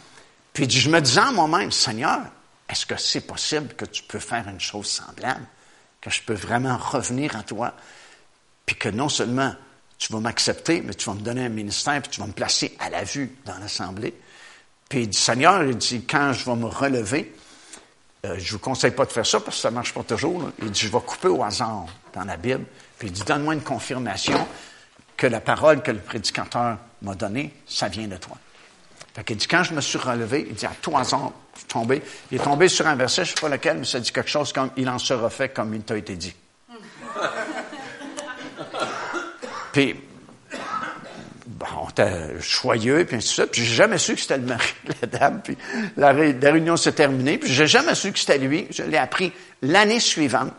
[0.53, 2.21] puis je me disais en moi-même, Seigneur,
[2.69, 5.45] est-ce que c'est possible que tu peux faire une chose semblable,
[6.01, 7.75] que je peux vraiment revenir à toi,
[8.67, 9.55] puis que non seulement
[9.99, 12.77] tu vas m'accepter, mais tu vas me donner un ministère, puis tu vas me placer
[12.81, 14.15] à la vue dans l'Assemblée?
[14.89, 17.35] Puis il dit, Seigneur, il dit, quand je vais me relever,
[18.25, 20.03] euh, je ne vous conseille pas de faire ça parce que ça ne marche pas
[20.03, 20.51] toujours.
[20.63, 22.65] Il dit, je vais couper au hasard dans la Bible.
[22.99, 24.47] Puis il dit, donne-moi une confirmation
[25.17, 28.37] que la parole que le prédicateur m'a donnée, ça vient de toi.
[29.15, 31.69] Fait qu'il dit, quand je me suis relevé, il dit, à trois ans, je suis
[31.69, 32.03] tombé.
[32.33, 34.31] Il est tombé sur un verset, je ne sais pas lequel, mais ça dit quelque
[34.31, 36.35] chose comme, il en sera fait comme il t'a été dit.
[39.73, 39.95] Puis,
[41.77, 43.51] on était choyeux, puis ainsi de suite.
[43.51, 45.41] Puis j'ai jamais su que c'était le mari de la dame.
[45.43, 45.57] Puis
[45.97, 47.39] la, réunion s'est terminée.
[47.39, 48.67] Puis j'ai jamais su que c'était lui.
[48.71, 50.53] Je l'ai appris l'année suivante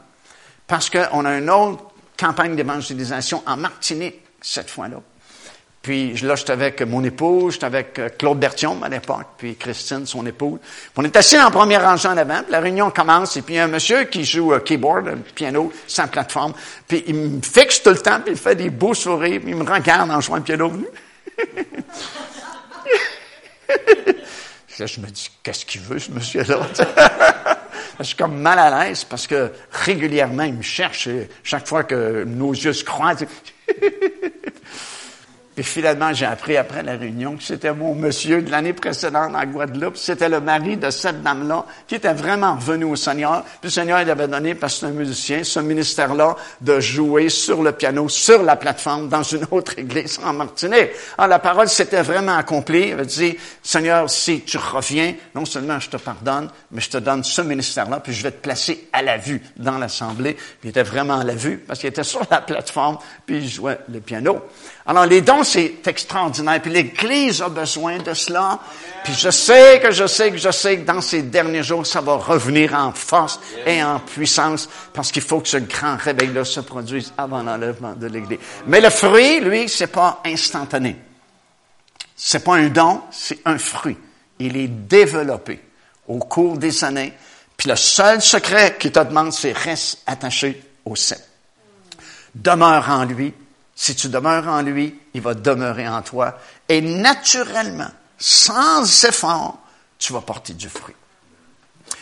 [0.68, 1.84] parce qu'on a une autre
[2.18, 5.02] campagne d'évangélisation en Martinique cette fois-là.
[5.82, 10.06] Puis là, j'étais avec mon épouse, j'étais avec euh, Claude Bertion à l'époque, puis Christine,
[10.08, 10.60] son épouse.
[10.96, 13.58] on est assis en première rangée en avant, puis la réunion commence, et puis il
[13.58, 16.54] y a un monsieur qui joue euh, keyboard, un piano, sans plateforme,
[16.88, 19.56] puis il me fixe tout le temps, puis il fait des beaux sourires, puis il
[19.56, 20.72] me regarde en jouant le piano.
[24.80, 26.68] là, je me dis, qu'est-ce qu'il veut, ce monsieur-là?
[28.00, 31.08] je suis comme mal à l'aise parce que régulièrement, il me cherche.
[31.08, 33.26] Et chaque fois que nos yeux se croisent,
[35.56, 39.46] puis finalement, j'ai appris après la réunion que c'était mon monsieur de l'année précédente en
[39.46, 39.96] Guadeloupe.
[39.96, 43.44] C'était le mari de cette dame-là qui était vraiment venu au Seigneur.
[43.44, 47.30] Puis le Seigneur il avait donné, parce que c'est un musicien, ce ministère-là de jouer
[47.30, 50.90] sur le piano, sur la plateforme, dans une autre église en Martinique.
[51.18, 52.88] Alors la parole s'était vraiment accomplie.
[52.88, 56.98] Il avait dit, Seigneur, si tu reviens, non seulement je te pardonne, mais je te
[56.98, 60.34] donne ce ministère-là, puis je vais te placer à la vue dans l'assemblée.
[60.34, 63.48] Puis il était vraiment à la vue parce qu'il était sur la plateforme, puis il
[63.48, 64.42] jouait le piano.
[64.88, 66.62] Alors, les dons, c'est extraordinaire.
[66.62, 68.60] Puis l'Église a besoin de cela.
[69.04, 72.02] Puis je sais que je sais que je sais que dans ces derniers jours, ça
[72.02, 76.60] va revenir en force et en puissance parce qu'il faut que ce grand réveil-là se
[76.60, 78.38] produise avant l'enlèvement de l'Église.
[78.68, 80.96] Mais le fruit, lui, c'est pas instantané.
[82.16, 83.98] C'est pas un don, c'est un fruit.
[84.38, 85.62] Il est développé
[86.08, 87.14] au cours des années.
[87.58, 91.18] Puis le seul secret qu'il te demande, c'est reste attaché au sein.
[92.36, 93.34] Demeure en lui,
[93.76, 96.40] si tu demeures en lui, il va demeurer en toi.
[96.70, 99.60] Et naturellement, sans effort,
[100.00, 100.96] tu vas porter du fruit.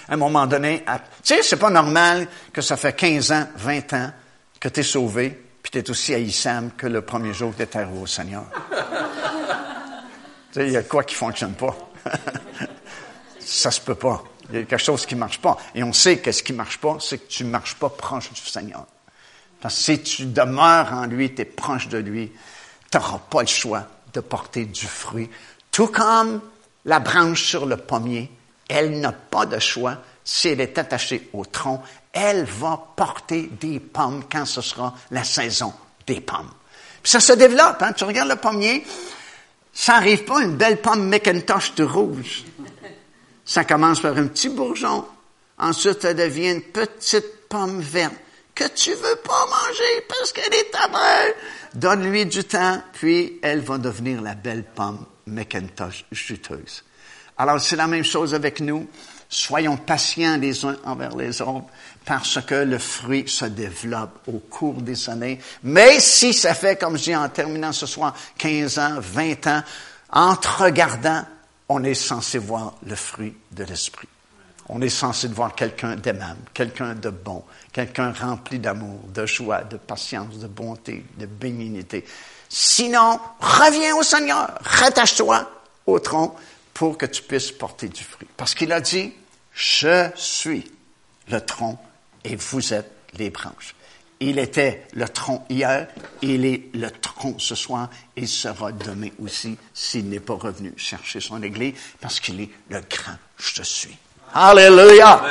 [0.08, 0.86] À un moment donné,
[1.24, 4.12] tu sais, c'est pas normal que ça fait 15 ans, 20 ans
[4.60, 7.64] que tu es sauvé, puis tu es aussi haïssable que le premier jour que tu
[7.64, 8.46] es arrivé au Seigneur.
[10.52, 11.76] tu sais, il y a quoi qui fonctionne pas.
[13.40, 14.24] ça se peut pas.
[14.50, 15.58] Il y a quelque chose qui marche pas.
[15.74, 18.42] Et on sait que ce qui marche pas, c'est que tu marches pas proche du
[18.42, 18.86] Seigneur.
[19.70, 22.32] Si tu demeures en lui, tu es proche de lui,
[22.92, 25.30] tu n'auras pas le choix de porter du fruit.
[25.72, 26.42] Tout comme
[26.86, 28.32] la branche sur le pommier,
[28.68, 29.98] elle n'a pas de choix.
[30.24, 31.82] Si elle est attachée au tronc,
[32.12, 35.74] elle va porter des pommes quand ce sera la saison
[36.06, 36.52] des pommes.
[37.02, 37.82] Puis ça se développe.
[37.82, 37.94] Hein?
[37.94, 38.86] Tu regardes le pommier,
[39.74, 42.46] ça n'arrive pas une belle pomme Macintosh de rouge.
[43.46, 45.06] Ça commence par un petit bourgeon.
[45.58, 48.14] Ensuite, ça devient une petite pomme verte
[48.56, 51.34] que tu veux pas manger parce qu'elle est amère.
[51.74, 56.84] Donne-lui du temps, puis elle va devenir la belle pomme Macintosh juteuse.
[57.38, 58.88] Alors, c'est la même chose avec nous.
[59.28, 61.66] Soyons patients les uns envers les autres
[62.06, 65.40] parce que le fruit se développe au cours des années.
[65.64, 69.64] Mais si ça fait, comme je dis en terminant ce soir, 15 ans, 20 ans,
[70.12, 71.26] en te regardant,
[71.70, 74.08] on est censé voir le fruit de l'esprit.
[74.76, 79.78] On est censé voir quelqu'un d'aimable, quelqu'un de bon, quelqu'un rempli d'amour, de joie, de
[79.78, 82.04] patience, de bonté, de bénignité.
[82.50, 85.48] Sinon, reviens au Seigneur, rattache-toi
[85.86, 86.36] au tronc
[86.74, 88.28] pour que tu puisses porter du fruit.
[88.36, 89.14] Parce qu'il a dit,
[89.54, 90.72] je suis
[91.28, 91.78] le tronc
[92.24, 93.76] et vous êtes les branches.
[94.22, 95.88] Il était le tronc hier,
[96.24, 101.20] il est le tronc ce soir, il sera demain aussi s'il n'est pas revenu chercher
[101.20, 103.98] son église, parce qu'il est le grand je suis.
[104.34, 105.22] Alléluia!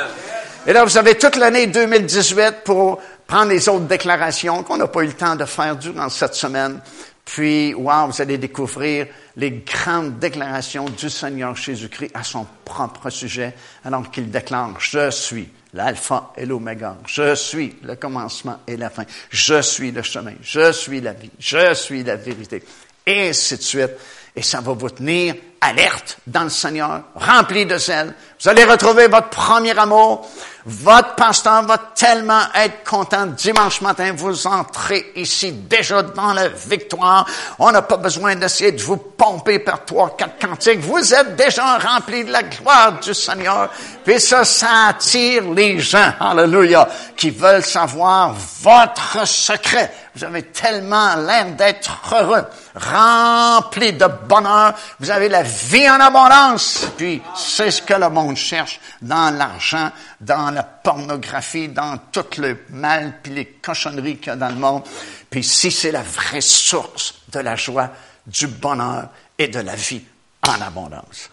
[0.65, 5.03] Et là, vous avez toute l'année 2018 pour prendre les autres déclarations qu'on n'a pas
[5.03, 6.79] eu le temps de faire durant cette semaine.
[7.25, 13.53] Puis, wow, vous allez découvrir les grandes déclarations du Seigneur Jésus-Christ à son propre sujet,
[13.83, 16.97] alors qu'il déclare, je suis l'alpha et l'oméga.
[17.05, 19.03] Je suis le commencement et la fin.
[19.29, 20.33] Je suis le chemin.
[20.41, 21.31] Je suis la vie.
[21.39, 22.63] Je suis la vérité.
[23.05, 23.91] Et ainsi de suite.
[24.35, 28.13] Et ça va vous tenir alerte dans le Seigneur, rempli de zèle.
[28.41, 30.27] Vous allez retrouver votre premier amour.
[30.65, 34.11] Votre pasteur va tellement être content dimanche matin.
[34.15, 37.25] Vous entrez ici déjà dans la victoire.
[37.59, 40.79] On n'a pas besoin d'essayer de vous pomper par trois, quatre cantiques.
[40.79, 43.69] Vous êtes déjà rempli de la gloire du Seigneur.
[44.03, 49.91] Puis ça, ça attire les gens, alléluia, qui veulent savoir votre secret.
[50.15, 52.45] Vous avez tellement l'air d'être heureux,
[52.75, 54.73] rempli de bonheur.
[54.99, 56.85] Vous avez la vie en abondance.
[56.95, 59.91] Puis c'est ce que le monde cherche dans l'argent,
[60.21, 64.55] dans la pornographie, dans tout le mal, puis les cochonneries qu'il y a dans le
[64.55, 64.83] monde.
[65.29, 67.89] Puis si c'est la vraie source de la joie,
[68.27, 70.03] du bonheur et de la vie
[70.47, 71.29] en abondance.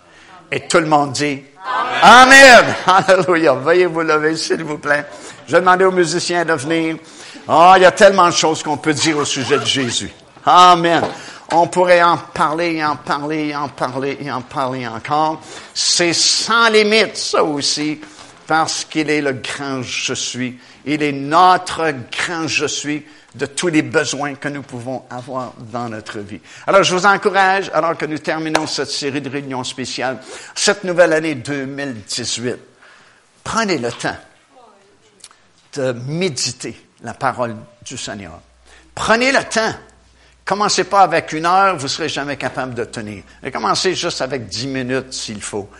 [0.51, 1.43] Et tout le monde dit
[2.03, 2.75] Amen.
[2.87, 3.55] Alléluia.
[3.55, 5.05] Veuillez vous lever, s'il vous plaît.
[5.47, 6.97] Je vais demander aux musiciens de venir.
[7.53, 10.13] Oh, il y a tellement de choses qu'on peut dire au sujet de Jésus.
[10.47, 11.03] Amen.
[11.51, 15.41] On pourrait en parler, en parler, en parler, et en parler encore.
[15.75, 18.01] C'est sans limite, ça aussi,
[18.47, 20.61] parce qu'il est le grand je suis.
[20.85, 23.05] Il est notre grand je suis
[23.35, 26.41] de tous les besoins que nous pouvons avoir dans notre vie.
[26.69, 30.21] Alors, je vous encourage, alors que nous terminons cette série de réunions spéciales,
[30.55, 32.59] cette nouvelle année 2018,
[33.43, 34.17] prenez le temps
[35.75, 38.41] de méditer la parole du Seigneur.
[38.95, 39.75] Prenez le temps.
[40.45, 43.23] Commencez pas avec une heure, vous serez jamais capable de tenir.
[43.43, 45.71] Et commencez juste avec dix minutes s'il faut.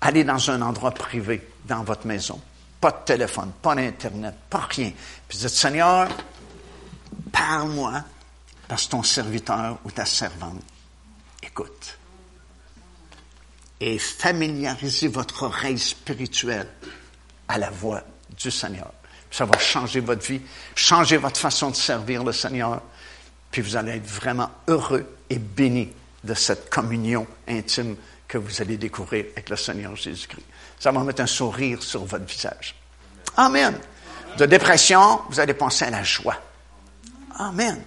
[0.00, 2.40] Allez dans un endroit privé, dans votre maison.
[2.80, 4.92] Pas de téléphone, pas d'Internet, pas rien.
[5.26, 6.08] Puis dites, Seigneur,
[7.32, 8.04] parle-moi,
[8.68, 10.62] parce que ton serviteur ou ta servante
[11.42, 11.98] écoute.
[13.80, 16.68] Et familiarisez votre oreille spirituelle
[17.48, 18.02] à la voix
[18.36, 18.92] du Seigneur.
[19.30, 20.40] Ça va changer votre vie,
[20.74, 22.80] changer votre façon de servir le Seigneur,
[23.50, 25.90] puis vous allez être vraiment heureux et béni
[26.24, 27.96] de cette communion intime
[28.26, 30.44] que vous allez découvrir avec le Seigneur Jésus-Christ.
[30.78, 32.74] Ça va mettre un sourire sur votre visage.
[33.36, 33.78] Amen.
[34.36, 36.36] De dépression, vous allez penser à la joie.
[37.36, 37.82] Amen.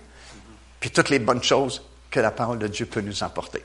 [0.80, 3.64] Puis toutes les bonnes choses que la parole de Dieu peut nous apporter.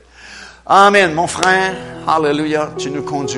[0.65, 1.75] Amen, mon frère.
[2.07, 2.71] Alléluia.
[2.77, 3.35] Tu nous conduis.